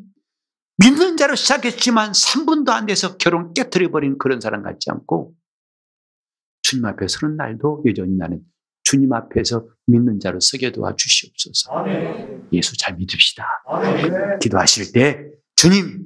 믿는 0.77 1.17
자로 1.17 1.35
시작했지만 1.35 2.11
3분도 2.11 2.69
안 2.69 2.85
돼서 2.85 3.17
결혼 3.17 3.53
깨뜨려버린 3.53 4.17
그런 4.17 4.41
사람 4.41 4.63
같지 4.63 4.89
않고 4.89 5.33
주님 6.63 6.85
앞에 6.85 7.07
서는 7.07 7.35
날도 7.35 7.83
여전히 7.85 8.15
나는 8.15 8.41
주님 8.83 9.13
앞에서 9.13 9.67
믿는 9.85 10.19
자로 10.19 10.39
서게 10.39 10.71
도와주시옵소서. 10.71 11.85
예수 12.51 12.77
잘 12.77 12.95
믿읍시다. 12.95 13.45
기도하실 14.41 14.91
때 14.93 15.29
주님 15.55 16.05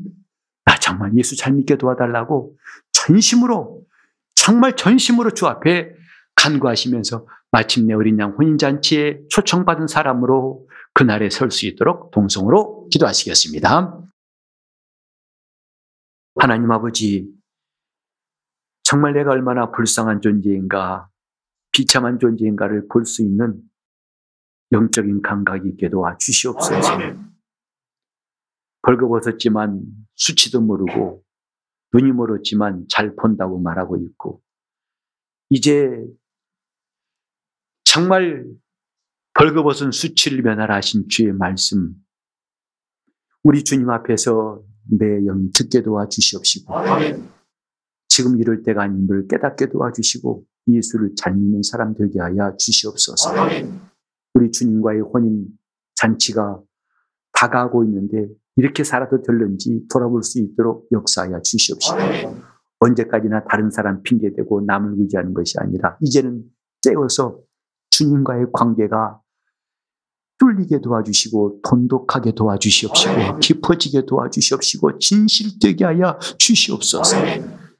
나 0.65 0.77
정말 0.77 1.15
예수 1.15 1.35
잘 1.35 1.53
믿게 1.53 1.77
도와달라고 1.77 2.57
전심으로 2.91 3.83
정말 4.35 4.75
전심으로 4.75 5.31
주 5.31 5.47
앞에 5.47 5.91
간구하시면서 6.35 7.25
마침내 7.51 7.93
어린 7.93 8.19
양 8.19 8.31
혼인잔치에 8.31 9.27
초청받은 9.29 9.87
사람으로 9.87 10.67
그날에 10.93 11.29
설 11.29 11.51
수 11.51 11.65
있도록 11.67 12.11
동성으로 12.11 12.87
기도하시겠습니다. 12.91 14.03
하나님 16.39 16.71
아버지, 16.71 17.31
정말 18.83 19.13
내가 19.13 19.31
얼마나 19.31 19.71
불쌍한 19.71 20.21
존재인가, 20.21 21.09
비참한 21.71 22.19
존재인가를 22.19 22.87
볼 22.87 23.05
수 23.05 23.21
있는 23.23 23.61
영적인 24.71 25.21
감각이 25.21 25.69
있게 25.69 25.89
도와주시옵소서. 25.89 26.97
벌거벗었지만 28.81 29.81
수치도 30.15 30.61
모르고 30.61 31.23
눈이 31.93 32.11
멀었지만 32.11 32.85
잘 32.89 33.15
본다고 33.15 33.59
말하고 33.59 33.97
있고 33.97 34.41
이제 35.49 36.05
정말 37.97 38.45
벌거벗은 39.33 39.91
수치를 39.91 40.43
면하라 40.43 40.75
하신 40.75 41.07
주의 41.09 41.33
말씀 41.33 41.95
우리 43.41 43.63
주님 43.63 43.89
앞에서 43.89 44.61
내 44.83 45.19
영이 45.21 45.49
듣게 45.51 45.81
도와주시옵시고 45.81 46.71
지금 48.07 48.39
이럴 48.39 48.61
때가 48.61 48.83
아님을 48.83 49.27
깨닫게 49.27 49.69
도와주시고 49.69 50.43
예수를 50.67 51.13
잘 51.17 51.33
믿는 51.33 51.63
사람 51.63 51.95
되게 51.95 52.19
하여 52.19 52.55
주시옵소서. 52.59 53.33
우리 54.35 54.51
주님과의 54.51 55.01
혼인 55.01 55.47
잔치가 55.95 56.61
다가오고 57.33 57.83
있는데 57.85 58.27
이렇게 58.57 58.83
살아도 58.83 59.23
될는지 59.23 59.87
돌아볼 59.91 60.21
수 60.21 60.39
있도록 60.39 60.87
역사하여 60.91 61.41
주시옵시고 61.41 61.97
언제까지나 62.79 63.45
다른 63.45 63.71
사람 63.71 64.03
핑계대고 64.03 64.65
남을 64.67 64.99
의지하는 64.99 65.33
것이 65.33 65.55
아니라 65.57 65.97
이제는 66.01 66.43
떼어서 66.83 67.46
주님과의 67.97 68.47
관계가 68.53 69.19
뚫리게 70.39 70.81
도와주시고 70.81 71.61
돈독하게 71.63 72.33
도와주시옵시고 72.33 73.39
깊어지게 73.39 74.05
도와주시옵시고 74.05 74.99
진실되게 74.99 75.83
하여 75.83 76.19
주시옵소서. 76.37 77.17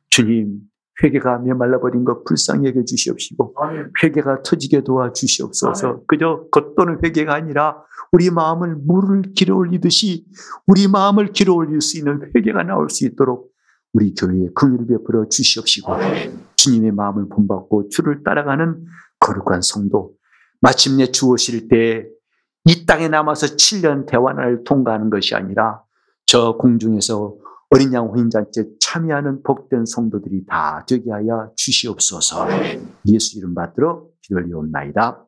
주님 0.09 0.61
회개가 1.03 1.39
메말라버린 1.39 2.03
것 2.03 2.24
불쌍히 2.24 2.68
여겨 2.70 2.84
주시옵시고 2.84 3.53
회개가 4.01 4.41
터지게 4.41 4.84
도와주시옵소서. 4.84 6.05
그저 6.07 6.45
겉도는 6.51 7.01
회개가 7.03 7.36
아니라 7.36 7.84
우리 8.11 8.32
마음을 8.32 8.76
물을 8.76 9.22
길어 9.36 9.55
올리듯이 9.55 10.26
우리 10.65 10.88
마음을 10.88 11.34
길어 11.34 11.53
올릴 11.53 11.82
수 11.82 11.99
있는 11.99 12.32
회개가 12.36 12.63
나올 12.63 12.89
수 12.89 13.05
있도록 13.05 13.51
우리 13.93 14.15
교회에 14.15 14.47
긍휼을 14.55 14.88
베풀어 14.88 15.28
주시옵시고 15.30 15.93
주님의 16.55 16.91
마음을 16.93 17.30
본받고 17.30 17.89
주를 17.89 18.24
따라가는 18.24 18.86
거룩한 19.20 19.61
성도 19.61 20.13
마침내 20.61 21.11
주 21.11 21.28
오실 21.30 21.68
때이 21.68 22.86
땅에 22.86 23.07
남아서 23.07 23.47
7년 23.47 24.05
대환을 24.05 24.63
통과하는 24.63 25.09
것이 25.09 25.36
아니라 25.36 25.82
저 26.26 26.57
공중에서 26.57 27.36
어린 27.70 27.93
양 27.93 28.07
혼인잔치에 28.07 28.63
참여하는 28.80 29.43
복된 29.43 29.86
성도들이 29.86 30.45
다 30.45 30.86
되게 30.88 31.11
하여 31.11 31.51
주시옵소서 31.55 32.47
예수 33.07 33.38
이름 33.38 33.53
받들어 33.53 34.05
기도를 34.22 34.53
올나이다. 34.55 35.26